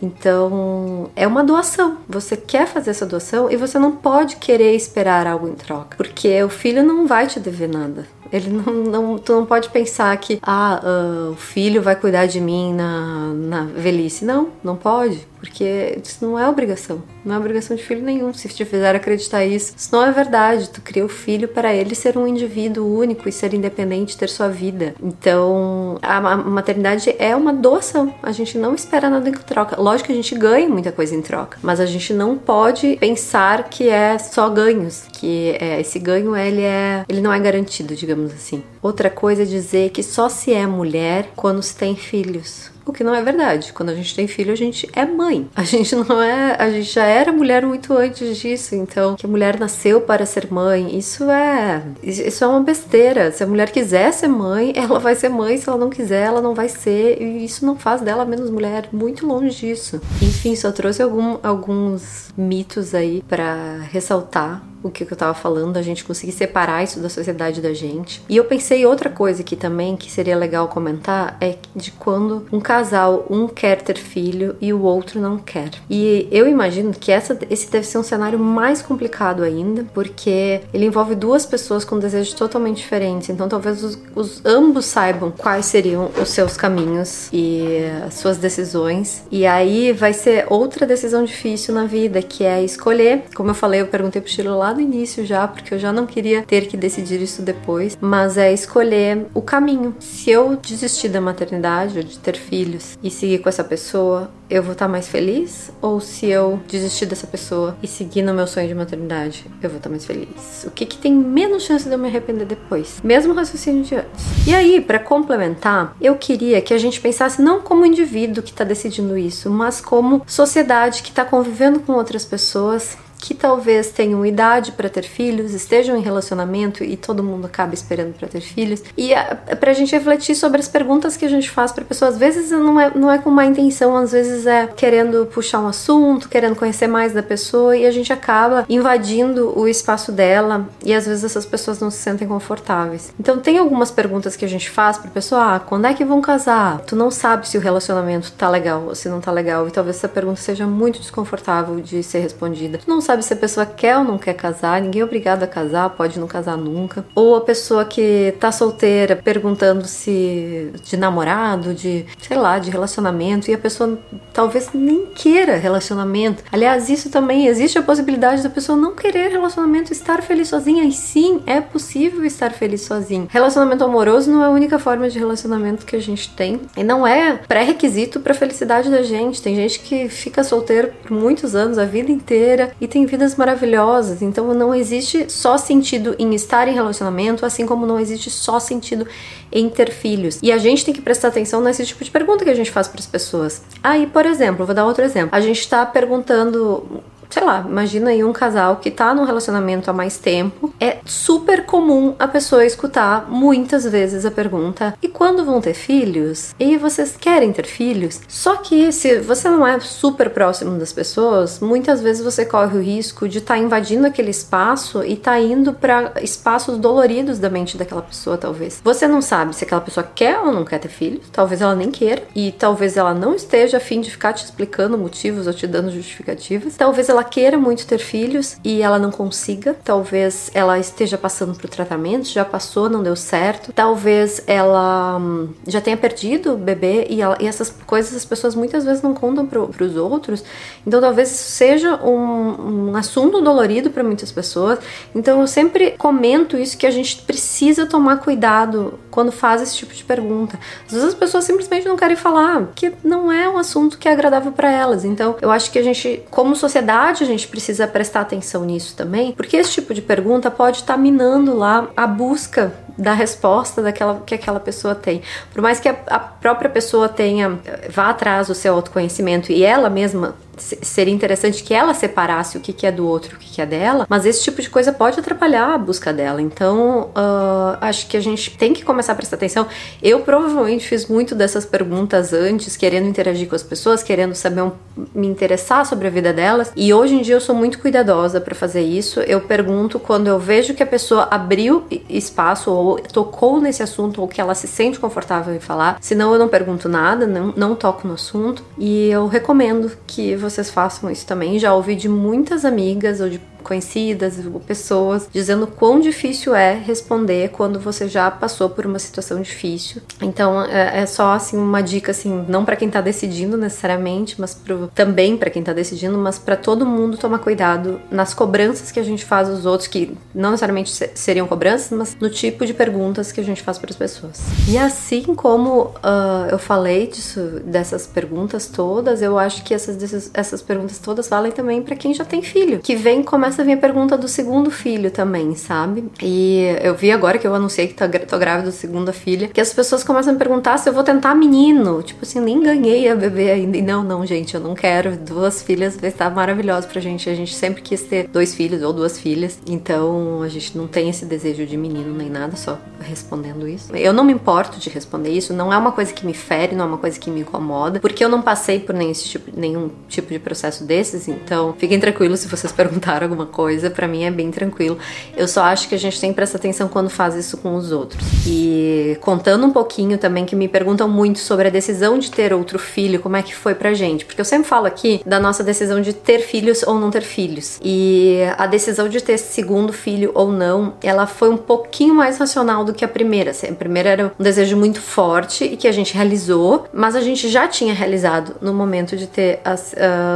Então, 0.00 1.10
é 1.16 1.26
uma 1.26 1.42
doação. 1.42 1.98
Você 2.08 2.36
quer 2.36 2.68
fazer 2.68 2.90
essa 2.90 3.04
doação 3.04 3.50
e 3.50 3.56
você 3.56 3.76
não 3.76 3.90
pode 3.90 4.36
querer 4.36 4.76
esperar 4.76 5.26
algo 5.26 5.48
em 5.48 5.54
troca, 5.54 5.96
porque 5.96 6.40
o 6.44 6.48
filho 6.48 6.84
não 6.84 7.08
vai 7.08 7.26
te 7.26 7.40
dever 7.40 7.68
nada. 7.68 8.06
Ele 8.32 8.50
não, 8.50 8.72
não, 8.72 9.18
tu 9.18 9.32
não 9.32 9.46
pode 9.46 9.68
pensar 9.68 10.16
que 10.16 10.38
ah, 10.42 10.80
uh, 10.82 11.32
o 11.32 11.36
filho 11.36 11.82
vai 11.82 11.96
cuidar 11.96 12.26
de 12.26 12.40
mim 12.40 12.74
na, 12.74 13.32
na 13.34 13.64
velhice. 13.64 14.24
Não, 14.24 14.48
não 14.62 14.76
pode 14.76 15.26
porque 15.44 15.98
isso 16.02 16.24
não 16.24 16.38
é 16.38 16.48
obrigação, 16.48 17.02
não 17.22 17.34
é 17.34 17.38
obrigação 17.38 17.76
de 17.76 17.82
filho 17.82 18.02
nenhum. 18.02 18.32
Se 18.32 18.48
te 18.48 18.64
fizer 18.64 18.96
acreditar 18.96 19.44
isso, 19.44 19.74
isso 19.76 19.90
não 19.92 20.02
é 20.02 20.10
verdade. 20.10 20.70
Tu 20.70 20.80
cria 20.80 21.04
o 21.04 21.08
filho 21.08 21.46
para 21.46 21.74
ele 21.74 21.94
ser 21.94 22.16
um 22.16 22.26
indivíduo 22.26 22.98
único 22.98 23.28
e 23.28 23.32
ser 23.32 23.52
independente, 23.52 24.16
ter 24.16 24.30
sua 24.30 24.48
vida. 24.48 24.94
Então, 25.02 25.98
a 26.00 26.36
maternidade 26.36 27.14
é 27.18 27.36
uma 27.36 27.52
doação. 27.52 28.14
A 28.22 28.32
gente 28.32 28.56
não 28.56 28.74
espera 28.74 29.10
nada 29.10 29.28
em 29.28 29.32
troca. 29.32 29.78
Lógico 29.78 30.06
que 30.06 30.12
a 30.12 30.16
gente 30.16 30.34
ganha 30.34 30.66
muita 30.66 30.90
coisa 30.90 31.14
em 31.14 31.20
troca, 31.20 31.58
mas 31.62 31.78
a 31.78 31.86
gente 31.86 32.14
não 32.14 32.38
pode 32.38 32.96
pensar 32.96 33.64
que 33.64 33.86
é 33.86 34.16
só 34.16 34.48
ganhos, 34.48 35.04
que 35.12 35.56
é, 35.60 35.78
esse 35.78 35.98
ganho 35.98 36.34
ele 36.34 36.62
é, 36.62 37.04
ele 37.06 37.20
não 37.20 37.32
é 37.32 37.38
garantido, 37.38 37.94
digamos 37.94 38.23
assim. 38.32 38.62
Outra 38.82 39.10
coisa 39.10 39.42
é 39.42 39.46
dizer 39.46 39.90
que 39.90 40.02
só 40.02 40.28
se 40.28 40.52
é 40.52 40.66
mulher 40.66 41.30
quando 41.34 41.62
se 41.62 41.76
tem 41.76 41.96
filhos. 41.96 42.72
O 42.86 42.92
que 42.92 43.02
não 43.02 43.14
é 43.14 43.22
verdade. 43.22 43.72
Quando 43.72 43.88
a 43.88 43.94
gente 43.94 44.14
tem 44.14 44.26
filho, 44.26 44.52
a 44.52 44.56
gente 44.56 44.88
é 44.92 45.04
mãe. 45.06 45.48
A 45.56 45.62
gente 45.62 45.94
não 45.96 46.22
é. 46.22 46.56
A 46.58 46.70
gente 46.70 46.92
já 46.92 47.04
era 47.04 47.32
mulher 47.32 47.64
muito 47.64 47.96
antes 47.96 48.36
disso. 48.36 48.74
Então, 48.74 49.16
que 49.16 49.24
a 49.24 49.28
mulher 49.28 49.58
nasceu 49.58 50.00
para 50.02 50.26
ser 50.26 50.52
mãe, 50.52 50.96
isso 50.96 51.30
é. 51.30 51.82
Isso 52.02 52.44
é 52.44 52.46
uma 52.46 52.60
besteira. 52.60 53.32
Se 53.32 53.42
a 53.42 53.46
mulher 53.46 53.70
quiser 53.70 54.12
ser 54.12 54.28
mãe, 54.28 54.72
ela 54.76 54.98
vai 54.98 55.14
ser 55.14 55.30
mãe. 55.30 55.56
Se 55.56 55.68
ela 55.68 55.78
não 55.78 55.88
quiser, 55.88 56.26
ela 56.26 56.42
não 56.42 56.54
vai 56.54 56.68
ser. 56.68 57.20
E 57.20 57.44
isso 57.44 57.64
não 57.64 57.76
faz 57.76 58.02
dela 58.02 58.24
menos 58.24 58.50
mulher. 58.50 58.88
Muito 58.92 59.26
longe 59.26 59.50
disso. 59.50 60.00
Enfim, 60.20 60.54
só 60.54 60.70
trouxe 60.70 61.02
algum, 61.02 61.38
alguns 61.42 62.28
mitos 62.36 62.94
aí 62.94 63.22
para 63.26 63.78
ressaltar 63.90 64.62
o 64.84 64.90
que 64.90 65.02
eu 65.10 65.16
tava 65.16 65.32
falando, 65.32 65.78
a 65.78 65.82
gente 65.82 66.04
conseguir 66.04 66.32
separar 66.32 66.84
isso 66.84 67.00
da 67.00 67.08
sociedade 67.08 67.62
da 67.62 67.72
gente. 67.72 68.22
E 68.28 68.36
eu 68.36 68.44
pensei 68.44 68.84
outra 68.84 69.08
coisa 69.08 69.40
aqui 69.40 69.56
também 69.56 69.96
que 69.96 70.10
seria 70.10 70.36
legal 70.36 70.68
comentar 70.68 71.38
é 71.40 71.56
de 71.74 71.90
quando 71.90 72.46
um 72.52 72.60
casal, 72.60 73.24
um 73.30 73.48
quer 73.48 73.80
ter 73.80 73.96
filho 73.96 74.56
e 74.60 74.72
o 74.72 74.82
outro 74.82 75.18
não 75.18 75.38
quer. 75.38 75.70
E 75.88 76.28
eu 76.30 76.46
imagino 76.46 76.92
que 76.92 77.10
essa, 77.10 77.38
esse 77.48 77.70
deve 77.70 77.86
ser 77.86 77.96
um 77.96 78.02
cenário 78.02 78.38
mais 78.38 78.82
complicado 78.82 79.42
ainda, 79.42 79.86
porque 79.94 80.60
ele 80.72 80.84
envolve 80.84 81.14
duas 81.14 81.46
pessoas 81.46 81.84
com 81.84 81.98
desejos 81.98 82.34
totalmente 82.34 82.76
diferentes. 82.76 83.30
Então 83.30 83.48
talvez 83.48 83.82
os, 83.82 83.98
os 84.14 84.44
ambos 84.44 84.84
saibam 84.84 85.30
quais 85.30 85.64
seriam 85.64 86.10
os 86.20 86.28
seus 86.28 86.56
caminhos 86.58 87.30
e 87.32 87.64
as 88.06 88.14
suas 88.14 88.36
decisões. 88.36 89.22
E 89.30 89.46
aí 89.46 89.92
vai 89.92 90.12
ser 90.12 90.46
outra 90.50 90.86
decisão 90.86 91.24
difícil 91.24 91.72
na 91.72 91.86
vida, 91.86 92.20
que 92.20 92.44
é 92.44 92.62
escolher. 92.62 93.24
Como 93.34 93.50
eu 93.50 93.54
falei, 93.54 93.80
eu 93.80 93.86
perguntei 93.86 94.20
pro 94.20 94.30
Chilo 94.30 94.58
lá 94.58 94.73
no 94.74 94.80
início 94.80 95.24
já, 95.24 95.46
porque 95.46 95.74
eu 95.74 95.78
já 95.78 95.92
não 95.92 96.06
queria 96.06 96.42
ter 96.42 96.66
que 96.66 96.76
decidir 96.76 97.22
isso 97.22 97.42
depois, 97.42 97.96
mas 98.00 98.36
é 98.36 98.52
escolher 98.52 99.26
o 99.32 99.40
caminho. 99.40 99.94
Se 100.00 100.30
eu 100.30 100.56
desistir 100.56 101.08
da 101.08 101.20
maternidade 101.20 101.98
ou 101.98 102.04
de 102.04 102.18
ter 102.18 102.36
filhos 102.36 102.98
e 103.02 103.10
seguir 103.10 103.38
com 103.38 103.48
essa 103.48 103.64
pessoa, 103.64 104.30
eu 104.48 104.62
vou 104.62 104.72
estar 104.72 104.88
mais 104.88 105.08
feliz? 105.08 105.70
Ou 105.80 106.00
se 106.00 106.26
eu 106.26 106.60
desistir 106.68 107.06
dessa 107.06 107.26
pessoa 107.26 107.76
e 107.82 107.86
seguir 107.86 108.22
no 108.22 108.34
meu 108.34 108.46
sonho 108.46 108.68
de 108.68 108.74
maternidade, 108.74 109.46
eu 109.62 109.70
vou 109.70 109.78
estar 109.78 109.88
mais 109.88 110.04
feliz? 110.04 110.64
O 110.66 110.70
que, 110.70 110.84
que 110.86 110.98
tem 110.98 111.12
menos 111.12 111.64
chance 111.64 111.86
de 111.86 111.94
eu 111.94 111.98
me 111.98 112.08
arrepender 112.08 112.44
depois? 112.44 113.00
Mesmo 113.02 113.34
raciocínio 113.34 113.84
de 113.84 113.94
antes. 113.94 114.46
E 114.46 114.54
aí, 114.54 114.80
para 114.80 114.98
complementar, 114.98 115.96
eu 116.00 116.16
queria 116.16 116.60
que 116.60 116.74
a 116.74 116.78
gente 116.78 117.00
pensasse 117.00 117.40
não 117.40 117.60
como 117.60 117.86
indivíduo 117.86 118.42
que 118.42 118.50
está 118.50 118.64
decidindo 118.64 119.16
isso, 119.16 119.50
mas 119.50 119.80
como 119.80 120.22
sociedade 120.26 121.02
que 121.02 121.10
está 121.10 121.24
convivendo 121.24 121.80
com 121.80 121.92
outras 121.92 122.24
pessoas 122.24 122.96
que 123.24 123.32
talvez 123.32 123.90
tenham 123.90 124.24
idade 124.26 124.72
para 124.72 124.86
ter 124.86 125.04
filhos, 125.04 125.54
estejam 125.54 125.96
em 125.96 126.02
relacionamento 126.02 126.84
e 126.84 126.94
todo 126.94 127.24
mundo 127.24 127.46
acaba 127.46 127.72
esperando 127.72 128.12
para 128.12 128.28
ter 128.28 128.42
filhos. 128.42 128.82
E 128.98 129.14
é, 129.14 129.38
é 129.46 129.54
para 129.54 129.70
a 129.70 129.74
gente 129.74 129.92
refletir 129.92 130.34
sobre 130.34 130.60
as 130.60 130.68
perguntas 130.68 131.16
que 131.16 131.24
a 131.24 131.28
gente 131.28 131.48
faz 131.48 131.72
para 131.72 131.86
pessoas. 131.86 132.14
Às 132.14 132.20
vezes 132.20 132.50
não 132.50 132.78
é, 132.78 132.92
não 132.94 133.10
é 133.10 133.16
com 133.16 133.30
má 133.30 133.46
intenção, 133.46 133.96
às 133.96 134.12
vezes 134.12 134.46
é 134.46 134.66
querendo 134.66 135.24
puxar 135.32 135.60
um 135.60 135.68
assunto, 135.68 136.28
querendo 136.28 136.54
conhecer 136.54 136.86
mais 136.86 137.14
da 137.14 137.22
pessoa 137.22 137.74
e 137.74 137.86
a 137.86 137.90
gente 137.90 138.12
acaba 138.12 138.66
invadindo 138.68 139.58
o 139.58 139.66
espaço 139.66 140.12
dela 140.12 140.68
e 140.84 140.92
às 140.92 141.06
vezes 141.06 141.24
essas 141.24 141.46
pessoas 141.46 141.80
não 141.80 141.90
se 141.90 141.96
sentem 141.96 142.28
confortáveis. 142.28 143.14
Então 143.18 143.38
tem 143.38 143.56
algumas 143.56 143.90
perguntas 143.90 144.36
que 144.36 144.44
a 144.44 144.48
gente 144.48 144.68
faz 144.68 144.98
para 144.98 145.10
pessoa: 145.10 145.54
ah, 145.54 145.60
quando 145.60 145.86
é 145.86 145.94
que 145.94 146.04
vão 146.04 146.20
casar? 146.20 146.80
Tu 146.80 146.94
não 146.94 147.10
sabe 147.10 147.48
se 147.48 147.56
o 147.56 147.60
relacionamento 147.60 148.32
tá 148.32 148.50
legal 148.50 148.84
ou 148.86 148.94
se 148.94 149.08
não 149.08 149.22
tá 149.22 149.32
legal 149.32 149.66
e 149.66 149.70
talvez 149.70 149.96
essa 149.96 150.08
pergunta 150.08 150.42
seja 150.42 150.66
muito 150.66 151.00
desconfortável 151.00 151.80
de 151.80 152.02
ser 152.02 152.18
respondida. 152.18 152.76
Tu 152.76 152.90
não 152.90 153.00
sabe 153.00 153.13
se 153.22 153.32
a 153.32 153.36
pessoa 153.36 153.66
quer 153.66 153.96
ou 153.98 154.04
não 154.04 154.18
quer 154.18 154.34
casar, 154.34 154.80
ninguém 154.80 155.02
é 155.02 155.04
obrigado 155.04 155.42
a 155.42 155.46
casar, 155.46 155.90
pode 155.90 156.18
não 156.18 156.26
casar 156.26 156.56
nunca. 156.56 157.04
Ou 157.14 157.36
a 157.36 157.40
pessoa 157.40 157.84
que 157.84 158.34
tá 158.40 158.50
solteira 158.50 159.16
perguntando 159.16 159.86
se 159.86 160.70
de 160.82 160.96
namorado, 160.96 161.74
de 161.74 162.04
sei 162.20 162.36
lá, 162.36 162.58
de 162.58 162.70
relacionamento, 162.70 163.50
e 163.50 163.54
a 163.54 163.58
pessoa 163.58 163.98
talvez 164.32 164.70
nem 164.74 165.06
queira 165.06 165.56
relacionamento. 165.56 166.42
Aliás, 166.50 166.88
isso 166.88 167.10
também 167.10 167.46
existe 167.46 167.78
a 167.78 167.82
possibilidade 167.82 168.42
da 168.42 168.50
pessoa 168.50 168.76
não 168.76 168.94
querer 168.94 169.28
relacionamento, 169.28 169.92
estar 169.92 170.22
feliz 170.22 170.48
sozinha, 170.48 170.84
e 170.84 170.92
sim, 170.92 171.40
é 171.46 171.60
possível 171.60 172.24
estar 172.24 172.52
feliz 172.52 172.82
sozinho. 172.82 173.28
Relacionamento 173.30 173.84
amoroso 173.84 174.30
não 174.30 174.42
é 174.42 174.46
a 174.46 174.50
única 174.50 174.78
forma 174.78 175.08
de 175.08 175.18
relacionamento 175.18 175.86
que 175.86 175.96
a 175.96 176.00
gente 176.00 176.30
tem, 176.34 176.60
e 176.76 176.82
não 176.82 177.06
é 177.06 177.34
pré-requisito 177.48 178.20
para 178.20 178.34
felicidade 178.34 178.90
da 178.90 179.02
gente. 179.02 179.42
Tem 179.42 179.54
gente 179.54 179.80
que 179.80 180.08
fica 180.08 180.42
solteiro 180.42 180.92
por 181.02 181.12
muitos 181.12 181.54
anos, 181.54 181.78
a 181.78 181.84
vida 181.84 182.10
inteira, 182.10 182.72
e 182.80 182.86
tem 182.86 183.03
vidas 183.06 183.36
maravilhosas. 183.36 184.22
Então 184.22 184.52
não 184.54 184.74
existe 184.74 185.30
só 185.30 185.56
sentido 185.56 186.14
em 186.18 186.34
estar 186.34 186.68
em 186.68 186.74
relacionamento, 186.74 187.44
assim 187.44 187.66
como 187.66 187.86
não 187.86 187.98
existe 187.98 188.30
só 188.30 188.58
sentido 188.58 189.06
em 189.50 189.68
ter 189.68 189.90
filhos. 189.90 190.38
E 190.42 190.50
a 190.50 190.58
gente 190.58 190.84
tem 190.84 190.92
que 190.92 191.00
prestar 191.00 191.28
atenção 191.28 191.60
nesse 191.60 191.86
tipo 191.86 192.02
de 192.02 192.10
pergunta 192.10 192.44
que 192.44 192.50
a 192.50 192.54
gente 192.54 192.70
faz 192.70 192.88
para 192.88 193.00
as 193.00 193.06
pessoas. 193.06 193.62
Aí, 193.82 194.06
por 194.06 194.26
exemplo, 194.26 194.66
vou 194.66 194.74
dar 194.74 194.84
outro 194.84 195.04
exemplo. 195.04 195.30
A 195.32 195.40
gente 195.40 195.60
está 195.60 195.86
perguntando 195.86 197.02
sei 197.30 197.44
lá, 197.44 197.64
imagina 197.68 198.10
aí 198.10 198.24
um 198.24 198.32
casal 198.32 198.76
que 198.76 198.90
tá 198.90 199.14
num 199.14 199.24
relacionamento 199.24 199.90
há 199.90 199.92
mais 199.92 200.18
tempo. 200.18 200.72
É 200.80 200.98
super 201.04 201.64
comum 201.64 202.14
a 202.18 202.28
pessoa 202.28 202.64
escutar 202.64 203.26
muitas 203.28 203.84
vezes 203.84 204.24
a 204.24 204.30
pergunta: 204.30 204.94
e 205.02 205.08
quando 205.08 205.44
vão 205.44 205.60
ter 205.60 205.74
filhos? 205.74 206.54
E 206.58 206.76
vocês 206.76 207.16
querem 207.16 207.52
ter 207.52 207.66
filhos? 207.66 208.20
Só 208.28 208.56
que 208.56 208.92
se 208.92 209.18
você 209.20 209.48
não 209.48 209.66
é 209.66 209.78
super 209.80 210.30
próximo 210.30 210.78
das 210.78 210.92
pessoas, 210.92 211.60
muitas 211.60 212.00
vezes 212.00 212.24
você 212.24 212.44
corre 212.44 212.76
o 212.76 212.82
risco 212.82 213.28
de 213.28 213.38
estar 213.38 213.54
tá 213.54 213.60
invadindo 213.60 214.06
aquele 214.06 214.30
espaço 214.30 215.04
e 215.04 215.16
tá 215.16 215.38
indo 215.38 215.72
para 215.72 216.12
espaços 216.22 216.78
doloridos 216.78 217.38
da 217.38 217.50
mente 217.50 217.76
daquela 217.76 218.02
pessoa, 218.02 218.36
talvez. 218.36 218.80
Você 218.82 219.06
não 219.06 219.22
sabe 219.22 219.54
se 219.54 219.64
aquela 219.64 219.80
pessoa 219.80 220.08
quer 220.14 220.38
ou 220.38 220.52
não 220.52 220.64
quer 220.64 220.78
ter 220.78 220.88
filhos, 220.88 221.26
talvez 221.32 221.60
ela 221.60 221.74
nem 221.74 221.90
queira, 221.90 222.22
e 222.34 222.52
talvez 222.52 222.96
ela 222.96 223.14
não 223.14 223.34
esteja 223.34 223.78
a 223.78 223.80
fim 223.80 224.00
de 224.00 224.10
ficar 224.10 224.32
te 224.32 224.44
explicando 224.44 224.98
motivos 224.98 225.46
ou 225.46 225.52
te 225.52 225.66
dando 225.66 225.90
justificativas. 225.90 226.76
Talvez 226.76 227.08
ela 227.14 227.24
queira 227.24 227.56
muito 227.56 227.86
ter 227.86 227.98
filhos 227.98 228.56
e 228.62 228.82
ela 228.82 228.98
não 228.98 229.10
consiga. 229.10 229.76
Talvez 229.84 230.50
ela 230.52 230.78
esteja 230.78 231.16
passando 231.16 231.54
por 231.54 231.70
tratamento, 231.70 232.28
já 232.28 232.44
passou, 232.44 232.90
não 232.90 233.02
deu 233.02 233.16
certo. 233.16 233.72
Talvez 233.72 234.42
ela 234.46 235.16
hum, 235.18 235.48
já 235.66 235.80
tenha 235.80 235.96
perdido 235.96 236.54
o 236.54 236.56
bebê 236.56 237.06
e, 237.08 237.22
ela, 237.22 237.38
e, 237.40 237.46
essas 237.46 237.70
coisas 237.86 238.14
as 238.14 238.24
pessoas 238.24 238.54
muitas 238.54 238.84
vezes 238.84 239.02
não 239.02 239.14
contam 239.14 239.46
para 239.46 239.84
os 239.84 239.96
outros. 239.96 240.44
Então 240.86 241.00
talvez 241.00 241.28
seja 241.28 241.96
um, 242.04 242.90
um 242.90 242.96
assunto 242.96 243.40
dolorido 243.40 243.90
para 243.90 244.02
muitas 244.02 244.32
pessoas. 244.32 244.80
Então 245.14 245.40
eu 245.40 245.46
sempre 245.46 245.92
comento 245.92 246.58
isso 246.58 246.76
que 246.76 246.86
a 246.86 246.90
gente 246.90 247.22
precisa 247.22 247.86
tomar 247.86 248.16
cuidado 248.16 248.98
quando 249.10 249.30
faz 249.30 249.62
esse 249.62 249.76
tipo 249.76 249.94
de 249.94 250.02
pergunta. 250.02 250.58
Às 250.86 250.92
vezes 250.92 251.08
as 251.08 251.14
pessoas 251.14 251.44
simplesmente 251.44 251.86
não 251.86 251.96
querem 251.96 252.16
falar, 252.16 252.70
que 252.74 252.92
não 253.04 253.30
é 253.30 253.48
um 253.48 253.56
assunto 253.56 253.98
que 253.98 254.08
é 254.08 254.12
agradável 254.12 254.50
para 254.50 254.70
elas. 254.70 255.04
Então 255.04 255.36
eu 255.40 255.50
acho 255.50 255.70
que 255.70 255.78
a 255.78 255.82
gente, 255.82 256.22
como 256.30 256.56
sociedade 256.56 257.03
a 257.10 257.26
gente 257.26 257.48
precisa 257.48 257.86
prestar 257.86 258.20
atenção 258.20 258.64
nisso 258.64 258.94
também, 258.96 259.32
porque 259.32 259.56
esse 259.56 259.72
tipo 259.72 259.92
de 259.92 260.00
pergunta 260.00 260.50
pode 260.50 260.78
estar 260.78 260.94
tá 260.94 260.98
minando 260.98 261.56
lá 261.56 261.88
a 261.96 262.06
busca 262.06 262.72
da 262.96 263.12
resposta 263.12 263.82
daquela 263.82 264.22
que 264.24 264.34
aquela 264.34 264.60
pessoa 264.60 264.94
tem. 264.94 265.22
Por 265.52 265.62
mais 265.62 265.80
que 265.80 265.88
a, 265.88 265.96
a 266.06 266.18
própria 266.18 266.70
pessoa 266.70 267.08
tenha 267.08 267.58
vá 267.90 268.10
atrás 268.10 268.48
do 268.48 268.54
seu 268.54 268.74
autoconhecimento 268.74 269.52
e 269.52 269.62
ela 269.64 269.90
mesma 269.90 270.34
seria 270.58 271.12
interessante 271.12 271.62
que 271.62 271.74
ela 271.74 271.94
separasse 271.94 272.56
o 272.56 272.60
que, 272.60 272.72
que 272.72 272.86
é 272.86 272.92
do 272.92 273.06
outro, 273.06 273.36
o 273.36 273.38
que, 273.38 273.50
que 273.50 273.60
é 273.60 273.66
dela, 273.66 274.06
mas 274.08 274.24
esse 274.26 274.42
tipo 274.42 274.60
de 274.60 274.70
coisa 274.70 274.92
pode 274.92 275.18
atrapalhar 275.18 275.74
a 275.74 275.78
busca 275.78 276.12
dela. 276.12 276.40
Então, 276.40 277.10
uh, 277.10 277.78
acho 277.80 278.06
que 278.06 278.16
a 278.16 278.20
gente 278.20 278.56
tem 278.56 278.72
que 278.72 278.84
começar 278.84 279.12
a 279.12 279.16
prestar 279.16 279.36
atenção. 279.36 279.66
Eu 280.02 280.20
provavelmente 280.20 280.86
fiz 280.86 281.06
muito 281.06 281.34
dessas 281.34 281.64
perguntas 281.64 282.32
antes, 282.32 282.76
querendo 282.76 283.06
interagir 283.06 283.48
com 283.48 283.54
as 283.54 283.62
pessoas, 283.62 284.02
querendo 284.02 284.34
saber 284.34 284.62
um, 284.62 284.72
me 285.14 285.26
interessar 285.26 285.84
sobre 285.86 286.06
a 286.06 286.10
vida 286.10 286.32
delas, 286.32 286.72
e 286.76 286.92
hoje 286.92 287.14
em 287.14 287.22
dia 287.22 287.34
eu 287.34 287.40
sou 287.40 287.54
muito 287.54 287.78
cuidadosa 287.78 288.40
para 288.40 288.54
fazer 288.54 288.82
isso. 288.82 289.20
Eu 289.20 289.40
pergunto 289.40 289.98
quando 289.98 290.28
eu 290.28 290.38
vejo 290.38 290.74
que 290.74 290.82
a 290.82 290.86
pessoa 290.86 291.28
abriu 291.30 291.84
espaço 292.08 292.70
ou 292.70 292.83
tocou 293.12 293.60
nesse 293.60 293.82
assunto 293.82 294.20
ou 294.20 294.28
que 294.28 294.40
ela 294.40 294.54
se 294.54 294.66
sente 294.66 294.98
confortável 294.98 295.54
em 295.54 295.60
falar, 295.60 295.98
senão 296.00 296.32
eu 296.32 296.38
não 296.38 296.48
pergunto 296.48 296.88
nada, 296.88 297.26
não, 297.26 297.52
não 297.56 297.74
toco 297.74 298.06
no 298.06 298.14
assunto, 298.14 298.62
e 298.78 299.08
eu 299.08 299.26
recomendo 299.26 299.92
que 300.06 300.36
vocês 300.36 300.70
façam 300.70 301.10
isso 301.10 301.26
também. 301.26 301.58
Já 301.58 301.74
ouvi 301.74 301.96
de 301.96 302.08
muitas 302.08 302.64
amigas 302.64 303.20
ou 303.20 303.28
de 303.28 303.40
conhecidas, 303.64 304.38
pessoas, 304.66 305.28
dizendo 305.32 305.66
quão 305.66 305.98
difícil 305.98 306.54
é 306.54 306.74
responder 306.74 307.50
quando 307.50 307.80
você 307.80 308.08
já 308.08 308.30
passou 308.30 308.68
por 308.70 308.86
uma 308.86 308.98
situação 308.98 309.40
difícil. 309.40 310.02
Então 310.20 310.62
é, 310.64 311.02
é 311.02 311.06
só 311.06 311.32
assim 311.32 311.56
uma 311.56 311.82
dica 311.82 312.12
assim, 312.12 312.44
não 312.48 312.64
para 312.64 312.76
quem 312.76 312.88
tá 312.88 313.00
decidindo 313.00 313.56
necessariamente, 313.56 314.40
mas 314.40 314.54
pro, 314.54 314.88
também 314.94 315.36
para 315.36 315.50
quem 315.50 315.62
tá 315.62 315.72
decidindo, 315.72 316.16
mas 316.18 316.38
para 316.38 316.56
todo 316.56 316.86
mundo 316.86 317.16
tomar 317.16 317.38
cuidado 317.38 318.00
nas 318.10 318.34
cobranças 318.34 318.92
que 318.92 319.00
a 319.00 319.02
gente 319.02 319.24
faz 319.24 319.48
aos 319.48 319.66
outros, 319.66 319.88
que 319.88 320.16
não 320.34 320.50
necessariamente 320.50 320.92
seriam 321.14 321.46
cobranças, 321.46 321.90
mas 321.96 322.16
no 322.20 322.30
tipo 322.30 322.66
de 322.66 322.74
perguntas 322.74 323.32
que 323.32 323.40
a 323.40 323.44
gente 323.44 323.62
faz 323.62 323.78
para 323.78 323.90
as 323.90 323.96
pessoas. 323.96 324.40
E 324.68 324.76
assim 324.78 325.34
como 325.34 325.84
uh, 325.84 326.48
eu 326.50 326.58
falei 326.58 327.06
disso, 327.06 327.60
dessas 327.64 328.06
perguntas 328.06 328.66
todas, 328.66 329.22
eu 329.22 329.38
acho 329.38 329.62
que 329.64 329.74
essas, 329.74 330.30
essas 330.34 330.62
perguntas 330.62 330.98
todas 330.98 331.28
valem 331.28 331.52
também 331.52 331.82
para 331.82 331.96
quem 331.96 332.12
já 332.12 332.24
tem 332.24 332.42
filho, 332.42 332.80
que 332.80 332.96
vem 332.96 333.22
começa 333.22 333.53
começa 333.54 333.62
a 333.62 333.64
vir 333.64 333.72
a 333.72 333.76
pergunta 333.76 334.18
do 334.18 334.26
segundo 334.26 334.70
filho 334.70 335.10
também, 335.10 335.54
sabe? 335.54 336.04
E 336.20 336.76
eu 336.82 336.94
vi 336.94 337.12
agora 337.12 337.38
que 337.38 337.46
eu 337.46 337.54
anunciei 337.54 337.86
que 337.86 337.94
tô 337.94 338.38
grávida 338.38 338.70
do 338.70 338.74
segunda 338.74 339.12
filha, 339.12 339.48
que 339.48 339.60
as 339.60 339.72
pessoas 339.72 340.02
começam 340.02 340.30
a 340.30 340.32
me 340.32 340.38
perguntar 340.38 340.76
se 340.78 340.88
eu 340.88 340.92
vou 340.92 341.04
tentar 341.04 341.34
menino. 341.34 342.02
Tipo 342.02 342.24
assim, 342.24 342.40
nem 342.40 342.60
ganhei 342.60 343.08
a 343.08 343.14
bebê 343.14 343.52
ainda. 343.52 343.76
E 343.76 343.82
não, 343.82 344.02
não, 344.02 344.26
gente, 344.26 344.54
eu 344.54 344.60
não 344.60 344.74
quero. 344.74 345.16
Duas 345.16 345.62
filhas 345.62 345.96
vai 345.96 346.10
estar 346.10 346.30
maravilhoso 346.30 346.88
pra 346.88 347.00
gente. 347.00 347.30
A 347.30 347.34
gente 347.34 347.54
sempre 347.54 347.80
quis 347.80 348.02
ter 348.02 348.26
dois 348.26 348.54
filhos 348.54 348.82
ou 348.82 348.92
duas 348.92 349.18
filhas. 349.18 349.58
Então 349.66 350.42
a 350.42 350.48
gente 350.48 350.76
não 350.76 350.88
tem 350.88 351.08
esse 351.08 351.24
desejo 351.24 351.64
de 351.64 351.76
menino 351.76 352.12
nem 352.12 352.28
nada, 352.28 352.56
só 352.56 352.78
respondendo 353.04 353.68
isso. 353.68 353.94
Eu 353.94 354.12
não 354.12 354.24
me 354.24 354.32
importo 354.32 354.78
de 354.78 354.90
responder 354.90 355.30
isso, 355.30 355.52
não 355.52 355.72
é 355.72 355.76
uma 355.76 355.92
coisa 355.92 356.12
que 356.12 356.26
me 356.26 356.34
fere, 356.34 356.74
não 356.74 356.84
é 356.84 356.88
uma 356.88 356.98
coisa 356.98 357.18
que 357.18 357.30
me 357.30 357.40
incomoda, 357.40 358.00
porque 358.00 358.24
eu 358.24 358.28
não 358.28 358.42
passei 358.42 358.80
por 358.80 358.94
nenhum 358.94 359.12
tipo, 359.12 359.50
nenhum 359.58 359.90
tipo 360.08 360.32
de 360.32 360.38
processo 360.38 360.84
desses, 360.84 361.28
então 361.28 361.74
fiquem 361.78 362.00
tranquilos 362.00 362.40
se 362.40 362.48
vocês 362.48 362.72
perguntaram 362.72 363.26
alguma 363.26 363.43
alguma 363.44 363.46
coisa, 363.46 363.90
para 363.90 364.08
mim 364.08 364.24
é 364.24 364.30
bem 364.30 364.50
tranquilo. 364.50 364.98
Eu 365.36 365.46
só 365.46 365.62
acho 365.64 365.88
que 365.88 365.94
a 365.94 365.98
gente 365.98 366.20
tem 366.20 366.30
que 366.30 366.36
prestar 366.36 366.58
atenção 366.58 366.88
quando 366.88 367.10
faz 367.10 367.34
isso 367.34 367.58
com 367.58 367.76
os 367.76 367.92
outros. 367.92 368.24
E 368.46 369.16
contando 369.20 369.66
um 369.66 369.70
pouquinho 369.70 370.18
também, 370.18 370.44
que 370.44 370.56
me 370.56 370.66
perguntam 370.66 371.08
muito 371.08 371.38
sobre 371.38 371.68
a 371.68 371.70
decisão 371.70 372.18
de 372.18 372.30
ter 372.30 372.52
outro 372.52 372.78
filho, 372.78 373.20
como 373.20 373.36
é 373.36 373.42
que 373.42 373.54
foi 373.54 373.74
pra 373.74 373.94
gente. 373.94 374.24
Porque 374.24 374.40
eu 374.40 374.44
sempre 374.44 374.68
falo 374.68 374.86
aqui 374.86 375.20
da 375.24 375.38
nossa 375.38 375.62
decisão 375.62 376.00
de 376.00 376.12
ter 376.12 376.40
filhos 376.40 376.82
ou 376.82 376.98
não 376.98 377.10
ter 377.10 377.22
filhos. 377.22 377.78
E 377.82 378.40
a 378.56 378.66
decisão 378.66 379.08
de 379.08 379.20
ter 379.20 379.38
segundo 379.38 379.92
filho 379.92 380.30
ou 380.34 380.50
não, 380.50 380.94
ela 381.02 381.26
foi 381.26 381.50
um 381.50 381.56
pouquinho 381.56 382.14
mais 382.14 382.38
racional 382.38 382.84
do 382.84 382.92
que 382.92 383.04
a 383.04 383.08
primeira. 383.08 383.52
A 383.52 383.74
primeira 383.74 384.08
era 384.08 384.26
um 384.38 384.42
desejo 384.42 384.76
muito 384.76 385.00
forte 385.00 385.64
e 385.64 385.76
que 385.76 385.86
a 385.86 385.92
gente 385.92 386.14
realizou, 386.14 386.86
mas 386.92 387.14
a 387.14 387.20
gente 387.20 387.48
já 387.48 387.68
tinha 387.68 387.94
realizado 387.94 388.56
no 388.60 388.72
momento 388.72 389.16
de 389.16 389.26
ter 389.26 389.60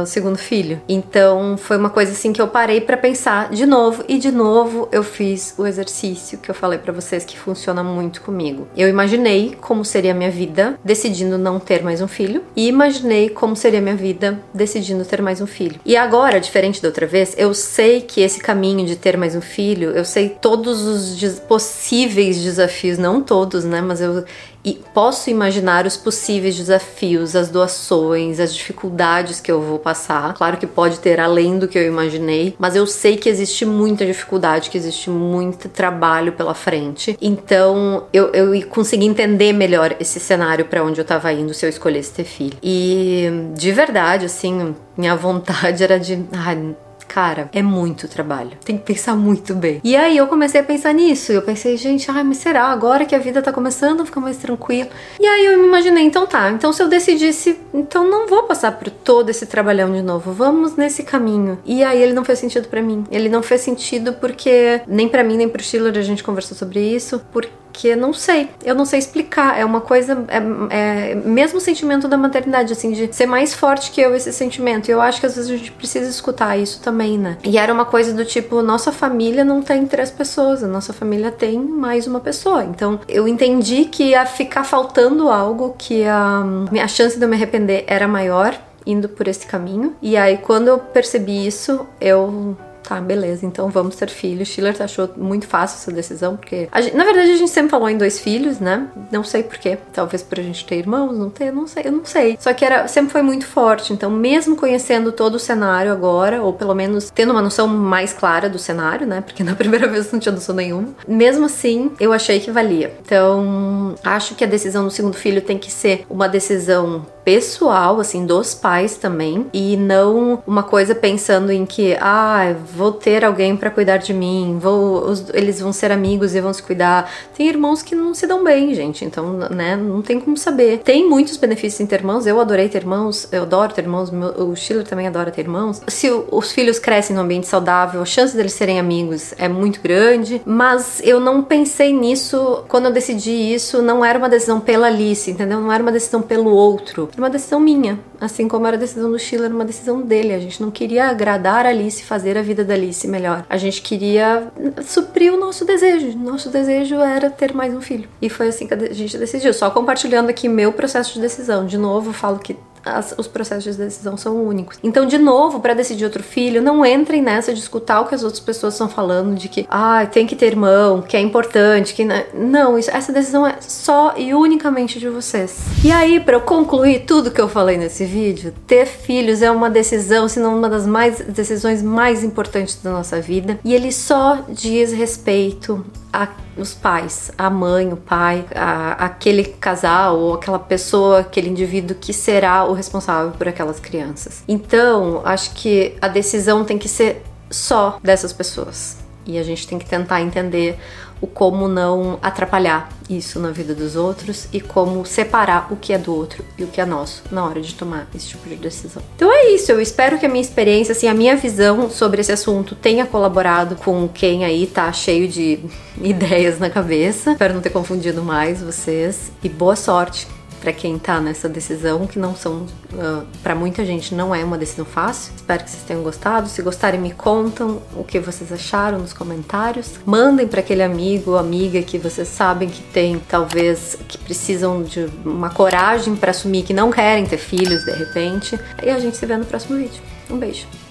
o 0.03 0.05
segundo 0.05 0.37
filho. 0.37 0.81
Então 0.87 1.57
foi 1.57 1.77
uma 1.77 1.89
coisa 1.89 2.11
assim 2.11 2.31
que 2.31 2.41
eu 2.41 2.47
parei 2.47 2.81
para 2.81 2.97
pensar 2.99 3.49
de 3.49 3.65
novo 3.65 4.03
e 4.07 4.17
de 4.17 4.31
novo 4.31 4.87
eu 4.91 5.03
fiz 5.03 5.55
o 5.57 5.65
exercício 5.65 6.37
que 6.37 6.51
eu 6.51 6.55
falei 6.55 6.77
para 6.77 6.93
vocês 6.93 7.25
que 7.25 7.37
funciona 7.37 7.83
muito 7.83 8.21
comigo. 8.21 8.67
Eu 8.75 8.87
imaginei 8.87 9.57
como 9.59 9.83
seria 9.83 10.11
a 10.11 10.15
minha 10.15 10.29
vida 10.29 10.79
decidindo 10.83 11.37
não 11.37 11.59
ter 11.59 11.83
mais 11.83 12.01
um 12.01 12.07
filho 12.07 12.43
e 12.55 12.67
imaginei 12.67 13.29
como 13.29 13.55
seria 13.55 13.79
a 13.79 13.81
minha 13.81 13.95
vida 13.95 14.39
decidindo 14.53 15.05
ter 15.05 15.21
mais 15.21 15.41
um 15.41 15.47
filho. 15.47 15.79
E 15.85 15.95
agora, 15.95 16.39
diferente 16.39 16.81
da 16.81 16.87
outra 16.89 17.07
vez, 17.07 17.33
eu 17.37 17.53
sei 17.53 18.01
que 18.01 18.21
esse 18.21 18.39
caminho 18.39 18.85
de 18.85 18.95
ter 18.95 19.17
mais 19.17 19.35
um 19.35 19.41
filho, 19.41 19.91
eu 19.91 20.05
sei 20.05 20.29
todos 20.29 20.81
os 20.81 21.39
possíveis 21.39 22.37
desafios, 22.37 22.97
não 22.97 23.21
todos, 23.21 23.63
né, 23.63 23.81
mas 23.81 24.01
eu 24.01 24.23
e 24.63 24.73
posso 24.93 25.29
imaginar 25.29 25.85
os 25.85 25.95
possíveis 25.95 26.55
desafios, 26.55 27.35
as 27.35 27.49
doações, 27.49 28.39
as 28.39 28.53
dificuldades 28.53 29.39
que 29.39 29.51
eu 29.51 29.61
vou 29.61 29.79
passar. 29.79 30.33
Claro 30.33 30.57
que 30.57 30.67
pode 30.67 30.99
ter 30.99 31.19
além 31.19 31.57
do 31.57 31.67
que 31.67 31.77
eu 31.77 31.85
imaginei, 31.85 32.55
mas 32.59 32.75
eu 32.75 32.85
sei 32.85 33.17
que 33.17 33.29
existe 33.29 33.65
muita 33.65 34.05
dificuldade, 34.05 34.69
que 34.69 34.77
existe 34.77 35.09
muito 35.09 35.69
trabalho 35.69 36.33
pela 36.33 36.53
frente. 36.53 37.17
Então 37.21 38.05
eu, 38.11 38.31
eu 38.33 38.67
consegui 38.67 39.05
entender 39.05 39.53
melhor 39.53 39.95
esse 39.99 40.19
cenário 40.19 40.65
para 40.65 40.83
onde 40.83 40.99
eu 40.99 41.05
tava 41.05 41.31
indo 41.31 41.53
se 41.53 41.65
eu 41.65 41.69
escolhesse 41.69 42.13
ter 42.13 42.25
filho. 42.25 42.57
E 42.61 43.29
de 43.55 43.71
verdade, 43.71 44.25
assim, 44.25 44.75
minha 44.97 45.15
vontade 45.15 45.83
era 45.83 45.99
de. 45.99 46.25
Ai, 46.33 46.75
cara, 47.09 47.49
é 47.51 47.61
muito 47.61 48.07
trabalho. 48.07 48.51
Tem 48.63 48.77
que 48.77 48.83
pensar 48.83 49.15
muito 49.15 49.55
bem. 49.55 49.81
E 49.83 49.95
aí 49.95 50.15
eu 50.15 50.27
comecei 50.27 50.61
a 50.61 50.63
pensar 50.63 50.93
nisso. 50.93 51.31
Eu 51.31 51.41
pensei, 51.41 51.75
gente, 51.75 52.09
ai, 52.09 52.23
mas 52.23 52.37
será 52.37 52.65
agora 52.67 53.03
que 53.03 53.15
a 53.15 53.19
vida 53.19 53.41
tá 53.41 53.51
começando 53.51 54.01
a 54.01 54.05
ficar 54.05 54.21
mais 54.21 54.37
tranquila? 54.37 54.89
E 55.19 55.25
aí 55.25 55.45
eu 55.45 55.59
me 55.59 55.67
imaginei, 55.67 56.03
então 56.03 56.27
tá, 56.27 56.51
então 56.51 56.71
se 56.71 56.81
eu 56.81 56.87
decidisse, 56.87 57.59
então 57.73 58.07
não 58.07 58.27
vou 58.27 58.43
passar 58.43 58.73
por 58.73 58.89
todo 58.91 59.29
esse 59.29 59.47
trabalhão 59.47 59.91
de 59.91 60.03
novo. 60.03 60.31
Vamos 60.31 60.75
nesse 60.75 61.01
caminho. 61.03 61.57
E 61.65 61.83
aí 61.83 62.01
ele 62.01 62.13
não 62.13 62.23
fez 62.23 62.37
sentido 62.37 62.67
para 62.67 62.81
mim. 62.81 63.03
Ele 63.09 63.27
não 63.27 63.41
fez 63.41 63.61
sentido 63.61 64.13
porque 64.13 64.81
nem 64.87 65.09
para 65.09 65.23
mim 65.23 65.35
nem 65.35 65.49
pro 65.49 65.63
Schiller 65.63 65.97
a 65.97 66.01
gente 66.01 66.23
conversou 66.23 66.55
sobre 66.55 66.79
isso, 66.79 67.21
porque 67.31 67.58
que 67.71 67.95
não 67.95 68.13
sei, 68.13 68.49
eu 68.63 68.75
não 68.75 68.85
sei 68.85 68.99
explicar. 68.99 69.59
É 69.59 69.65
uma 69.65 69.81
coisa, 69.81 70.25
é, 70.27 71.11
é 71.11 71.15
mesmo 71.15 71.59
sentimento 71.59 72.07
da 72.07 72.17
maternidade, 72.17 72.73
assim, 72.73 72.91
de 72.91 73.13
ser 73.15 73.25
mais 73.25 73.53
forte 73.53 73.91
que 73.91 74.01
eu 74.01 74.15
esse 74.15 74.31
sentimento. 74.33 74.89
E 74.89 74.91
eu 74.91 75.01
acho 75.01 75.19
que 75.19 75.25
às 75.25 75.35
vezes 75.35 75.49
a 75.49 75.57
gente 75.57 75.71
precisa 75.71 76.09
escutar 76.09 76.57
isso 76.57 76.81
também, 76.81 77.17
né? 77.17 77.37
E 77.43 77.57
era 77.57 77.73
uma 77.73 77.85
coisa 77.85 78.13
do 78.13 78.25
tipo, 78.25 78.61
nossa 78.61 78.91
família 78.91 79.43
não 79.43 79.61
tem 79.61 79.85
três 79.85 80.11
pessoas, 80.11 80.63
a 80.63 80.67
nossa 80.67 80.93
família 80.93 81.31
tem 81.31 81.59
mais 81.59 82.07
uma 82.07 82.19
pessoa. 82.19 82.63
Então 82.63 82.99
eu 83.07 83.27
entendi 83.27 83.85
que 83.85 84.09
ia 84.09 84.25
ficar 84.25 84.63
faltando 84.63 85.29
algo, 85.29 85.75
que 85.77 86.05
a 86.05 86.43
minha 86.71 86.87
chance 86.87 87.17
de 87.17 87.23
eu 87.23 87.29
me 87.29 87.35
arrepender 87.35 87.83
era 87.87 88.07
maior 88.07 88.57
indo 88.85 89.07
por 89.07 89.27
esse 89.27 89.45
caminho. 89.45 89.95
E 90.01 90.17
aí 90.17 90.37
quando 90.37 90.67
eu 90.67 90.79
percebi 90.79 91.45
isso, 91.45 91.85
eu 92.01 92.57
Tá, 92.83 92.99
beleza, 92.99 93.45
então 93.45 93.69
vamos 93.69 93.95
ter 93.95 94.09
filhos. 94.09 94.47
Schiller 94.47 94.75
achou 94.79 95.09
muito 95.15 95.47
fácil 95.47 95.77
essa 95.77 95.91
decisão, 95.91 96.35
porque. 96.35 96.67
Gente, 96.77 96.95
na 96.95 97.03
verdade, 97.03 97.31
a 97.31 97.35
gente 97.35 97.51
sempre 97.51 97.69
falou 97.69 97.89
em 97.89 97.97
dois 97.97 98.19
filhos, 98.19 98.59
né? 98.59 98.87
Não 99.11 99.23
sei 99.23 99.43
porquê. 99.43 99.77
Talvez 99.93 100.23
por 100.23 100.39
a 100.39 100.43
gente 100.43 100.65
ter 100.65 100.77
irmãos, 100.77 101.17
não 101.17 101.29
ter, 101.29 101.51
não 101.51 101.67
sei, 101.67 101.83
eu 101.85 101.91
não 101.91 102.05
sei. 102.05 102.37
Só 102.39 102.53
que 102.53 102.65
era, 102.65 102.87
sempre 102.87 103.11
foi 103.11 103.21
muito 103.21 103.45
forte. 103.45 103.93
Então, 103.93 104.09
mesmo 104.09 104.55
conhecendo 104.55 105.11
todo 105.11 105.35
o 105.35 105.39
cenário 105.39 105.91
agora, 105.91 106.41
ou 106.41 106.53
pelo 106.53 106.73
menos 106.73 107.11
tendo 107.11 107.31
uma 107.31 107.41
noção 107.41 107.67
mais 107.67 108.13
clara 108.13 108.49
do 108.49 108.57
cenário, 108.57 109.05
né? 109.05 109.21
Porque 109.21 109.43
na 109.43 109.53
primeira 109.55 109.87
vez 109.87 110.11
não 110.11 110.19
tinha 110.19 110.33
noção 110.33 110.55
nenhuma. 110.55 110.89
Mesmo 111.07 111.45
assim, 111.45 111.91
eu 111.99 112.11
achei 112.11 112.39
que 112.39 112.51
valia. 112.51 112.93
Então, 113.05 113.95
acho 114.03 114.35
que 114.35 114.43
a 114.43 114.47
decisão 114.47 114.85
do 114.85 114.91
segundo 114.91 115.15
filho 115.15 115.41
tem 115.41 115.57
que 115.57 115.71
ser 115.71 116.05
uma 116.09 116.27
decisão 116.27 117.05
pessoal, 117.23 117.99
assim, 117.99 118.25
dos 118.25 118.55
pais 118.55 118.95
também, 118.97 119.45
e 119.53 119.77
não 119.77 120.41
uma 120.47 120.63
coisa 120.63 120.95
pensando 120.95 121.51
em 121.51 121.63
que, 121.63 121.95
ah, 122.01 122.55
vou 122.75 122.91
ter 122.91 123.23
alguém 123.25 123.55
para 123.55 123.69
cuidar 123.69 123.97
de 123.97 124.13
mim, 124.13 124.57
vou, 124.59 125.09
os, 125.09 125.29
eles 125.33 125.59
vão 125.59 125.73
ser 125.73 125.91
amigos 125.91 126.35
e 126.35 126.41
vão 126.41 126.53
se 126.53 126.61
cuidar. 126.61 127.11
Tem 127.35 127.47
irmãos 127.47 127.81
que 127.81 127.95
não 127.95 128.13
se 128.13 128.27
dão 128.27 128.43
bem, 128.43 128.73
gente, 128.73 129.05
então, 129.05 129.33
né, 129.49 129.75
não 129.75 130.01
tem 130.01 130.19
como 130.19 130.37
saber. 130.37 130.79
Tem 130.79 131.07
muitos 131.07 131.37
benefícios 131.37 131.79
em 131.81 131.85
ter 131.85 131.99
irmãos, 131.99 132.27
eu 132.27 132.39
adorei 132.39 132.69
ter 132.69 132.79
irmãos, 132.79 133.27
eu 133.31 133.43
adoro 133.43 133.73
ter 133.73 133.81
irmãos, 133.81 134.11
o 134.37 134.55
Schiller 134.55 134.85
também 134.85 135.07
adora 135.07 135.31
ter 135.31 135.41
irmãos. 135.41 135.81
Se 135.87 136.09
os 136.09 136.51
filhos 136.51 136.79
crescem 136.79 137.15
num 137.15 137.21
ambiente 137.21 137.47
saudável, 137.47 138.01
a 138.01 138.05
chance 138.05 138.35
deles 138.35 138.53
serem 138.53 138.79
amigos 138.79 139.33
é 139.37 139.47
muito 139.47 139.81
grande, 139.81 140.41
mas 140.45 141.01
eu 141.03 141.19
não 141.19 141.43
pensei 141.43 141.93
nisso 141.93 142.63
quando 142.67 142.85
eu 142.85 142.91
decidi 142.91 143.31
isso, 143.31 143.81
não 143.81 144.03
era 144.03 144.17
uma 144.17 144.29
decisão 144.29 144.59
pela 144.59 144.87
Alice, 144.87 145.31
entendeu? 145.31 145.59
Não 145.59 145.71
era 145.71 145.81
uma 145.81 145.91
decisão 145.91 146.21
pelo 146.21 146.51
outro, 146.51 147.09
era 147.11 147.21
uma 147.21 147.29
decisão 147.29 147.59
minha, 147.59 147.99
assim 148.19 148.47
como 148.47 148.67
era 148.67 148.75
a 148.75 148.79
decisão 148.79 149.11
do 149.11 149.19
Schiller, 149.19 149.51
uma 149.51 149.65
decisão 149.65 150.01
dele. 150.01 150.33
A 150.33 150.39
gente 150.39 150.61
não 150.61 150.71
queria 150.71 151.07
agradar 151.07 151.65
a 151.65 151.69
Alice, 151.69 152.03
fazer 152.03 152.37
a 152.37 152.41
vida 152.41 152.58
da 152.63 152.73
Alice 152.73 153.07
melhor. 153.07 153.45
A 153.49 153.57
gente 153.57 153.81
queria 153.81 154.51
suprir 154.85 155.33
o 155.33 155.37
nosso 155.37 155.65
desejo. 155.65 156.17
Nosso 156.17 156.49
desejo 156.49 156.95
era 156.95 157.29
ter 157.29 157.53
mais 157.53 157.73
um 157.73 157.81
filho. 157.81 158.07
E 158.21 158.29
foi 158.29 158.49
assim 158.49 158.67
que 158.67 158.73
a 158.73 158.93
gente 158.93 159.17
decidiu. 159.17 159.53
Só 159.53 159.69
compartilhando 159.69 160.29
aqui 160.29 160.47
meu 160.47 160.71
processo 160.73 161.13
de 161.13 161.21
decisão. 161.21 161.65
De 161.65 161.77
novo, 161.77 162.13
falo 162.13 162.39
que 162.39 162.55
as, 162.85 163.13
os 163.17 163.27
processos 163.27 163.75
de 163.75 163.83
decisão 163.83 164.17
são 164.17 164.43
únicos. 164.43 164.77
Então, 164.83 165.05
de 165.05 165.17
novo, 165.17 165.59
para 165.59 165.73
decidir 165.73 166.05
outro 166.05 166.23
filho, 166.23 166.61
não 166.61 166.85
entrem 166.85 167.21
nessa 167.21 167.53
de 167.53 167.59
escutar 167.59 168.01
o 168.01 168.05
que 168.05 168.15
as 168.15 168.23
outras 168.23 168.39
pessoas 168.39 168.73
estão 168.73 168.89
falando, 168.89 169.35
de 169.35 169.49
que 169.49 169.65
ah, 169.69 170.05
tem 170.05 170.25
que 170.25 170.35
ter 170.35 170.47
irmão, 170.47 171.01
que 171.01 171.15
é 171.15 171.19
importante, 171.19 171.93
que 171.93 172.05
não, 172.33 172.77
isso, 172.77 172.89
essa 172.91 173.11
decisão 173.11 173.45
é 173.45 173.55
só 173.61 174.13
e 174.17 174.33
unicamente 174.33 174.99
de 174.99 175.09
vocês. 175.09 175.59
E 175.83 175.91
aí, 175.91 176.19
para 176.19 176.35
eu 176.35 176.41
concluir 176.41 177.05
tudo 177.05 177.31
que 177.31 177.41
eu 177.41 177.49
falei 177.49 177.77
nesse 177.77 178.05
vídeo, 178.05 178.53
ter 178.67 178.85
filhos 178.85 179.41
é 179.41 179.51
uma 179.51 179.69
decisão, 179.69 180.27
se 180.27 180.39
não 180.39 180.57
uma 180.57 180.69
das 180.69 180.85
mais 180.85 181.19
decisões 181.19 181.81
mais 181.81 182.23
importantes 182.23 182.79
da 182.81 182.91
nossa 182.91 183.19
vida, 183.21 183.59
e 183.63 183.73
ele 183.73 183.91
só 183.91 184.39
diz 184.49 184.91
respeito 184.91 185.85
a, 186.11 186.27
os 186.57 186.73
pais, 186.73 187.31
a 187.37 187.49
mãe, 187.49 187.91
o 187.93 187.97
pai, 187.97 188.45
a, 188.55 189.05
aquele 189.05 189.43
casal 189.43 190.17
ou 190.19 190.33
aquela 190.33 190.59
pessoa, 190.59 191.19
aquele 191.19 191.49
indivíduo 191.49 191.95
que 191.99 192.13
será 192.13 192.65
o 192.65 192.73
responsável 192.73 193.31
por 193.31 193.47
aquelas 193.47 193.79
crianças. 193.79 194.43
Então, 194.47 195.21
acho 195.25 195.53
que 195.53 195.95
a 196.01 196.07
decisão 196.07 196.65
tem 196.65 196.77
que 196.77 196.89
ser 196.89 197.23
só 197.49 197.99
dessas 198.03 198.33
pessoas. 198.33 198.97
E 199.25 199.37
a 199.37 199.43
gente 199.43 199.67
tem 199.67 199.77
que 199.77 199.85
tentar 199.85 200.21
entender 200.21 200.79
o 201.21 201.27
como 201.27 201.67
não 201.67 202.17
atrapalhar 202.21 202.89
isso 203.09 203.39
na 203.39 203.51
vida 203.51 203.73
dos 203.73 203.95
outros 203.95 204.47
e 204.53 204.61
como 204.61 205.05
separar 205.05 205.67
o 205.71 205.75
que 205.75 205.91
é 205.91 205.97
do 205.97 206.15
outro 206.15 206.45
e 206.57 206.63
o 206.63 206.67
que 206.67 206.79
é 206.79 206.85
nosso 206.85 207.23
na 207.31 207.43
hora 207.43 207.59
de 207.59 207.73
tomar 207.73 208.07
esse 208.13 208.27
tipo 208.27 208.47
de 208.47 208.55
decisão. 208.55 209.01
Então 209.15 209.31
é 209.31 209.51
isso, 209.51 209.71
eu 209.71 209.81
espero 209.81 210.19
que 210.19 210.25
a 210.25 210.29
minha 210.29 210.41
experiência, 210.41 210.91
assim, 210.91 211.07
a 211.07 211.13
minha 211.13 211.35
visão 211.35 211.89
sobre 211.89 212.21
esse 212.21 212.31
assunto 212.31 212.75
tenha 212.75 213.05
colaborado 213.05 213.75
com 213.75 214.07
quem 214.07 214.45
aí 214.45 214.67
tá 214.67 214.91
cheio 214.93 215.27
de 215.27 215.59
ideias 216.01 216.59
na 216.59 216.69
cabeça. 216.69 217.31
Espero 217.31 217.53
não 217.53 217.61
ter 217.61 217.71
confundido 217.71 218.21
mais 218.23 218.61
vocês 218.61 219.31
e 219.43 219.49
boa 219.49 219.75
sorte 219.75 220.27
para 220.59 220.73
quem 220.73 220.97
tá 220.97 221.19
nessa 221.19 221.47
decisão, 221.47 222.05
que 222.05 222.19
não 222.19 222.35
são, 222.35 222.65
uh, 222.93 223.25
para 223.41 223.55
muita 223.55 223.85
gente 223.85 224.13
não 224.13 224.33
é 224.33 224.43
uma 224.43 224.57
decisão 224.57 224.85
fácil. 224.85 225.33
Espero 225.35 225.63
que 225.63 225.69
vocês 225.69 225.83
tenham 225.83 226.03
gostado. 226.03 226.49
Se 226.49 226.61
gostarem, 226.61 226.99
me 226.99 227.11
contam 227.11 227.81
o 227.95 228.03
que 228.03 228.19
vocês 228.19 228.51
acharam 228.51 228.99
nos 228.99 229.13
comentários. 229.13 229.99
Mandem 230.05 230.47
para 230.47 230.59
aquele 230.59 230.83
amigo 230.83 231.31
ou 231.31 231.37
amiga 231.37 231.81
que 231.81 231.97
vocês 231.97 232.27
sabem 232.27 232.69
que 232.69 232.81
tem, 232.81 233.19
talvez, 233.19 233.97
que 234.07 234.17
precisam 234.17 234.83
de 234.83 235.09
uma 235.25 235.49
coragem 235.49 236.15
para 236.15 236.31
assumir 236.31 236.63
que 236.63 236.73
não 236.73 236.91
querem 236.91 237.25
ter 237.25 237.37
filhos 237.37 237.83
de 237.85 237.91
repente. 237.91 238.59
E 238.83 238.89
a 238.89 238.99
gente 238.99 239.17
se 239.17 239.25
vê 239.25 239.37
no 239.37 239.45
próximo 239.45 239.77
vídeo. 239.77 240.01
Um 240.29 240.37
beijo. 240.37 240.88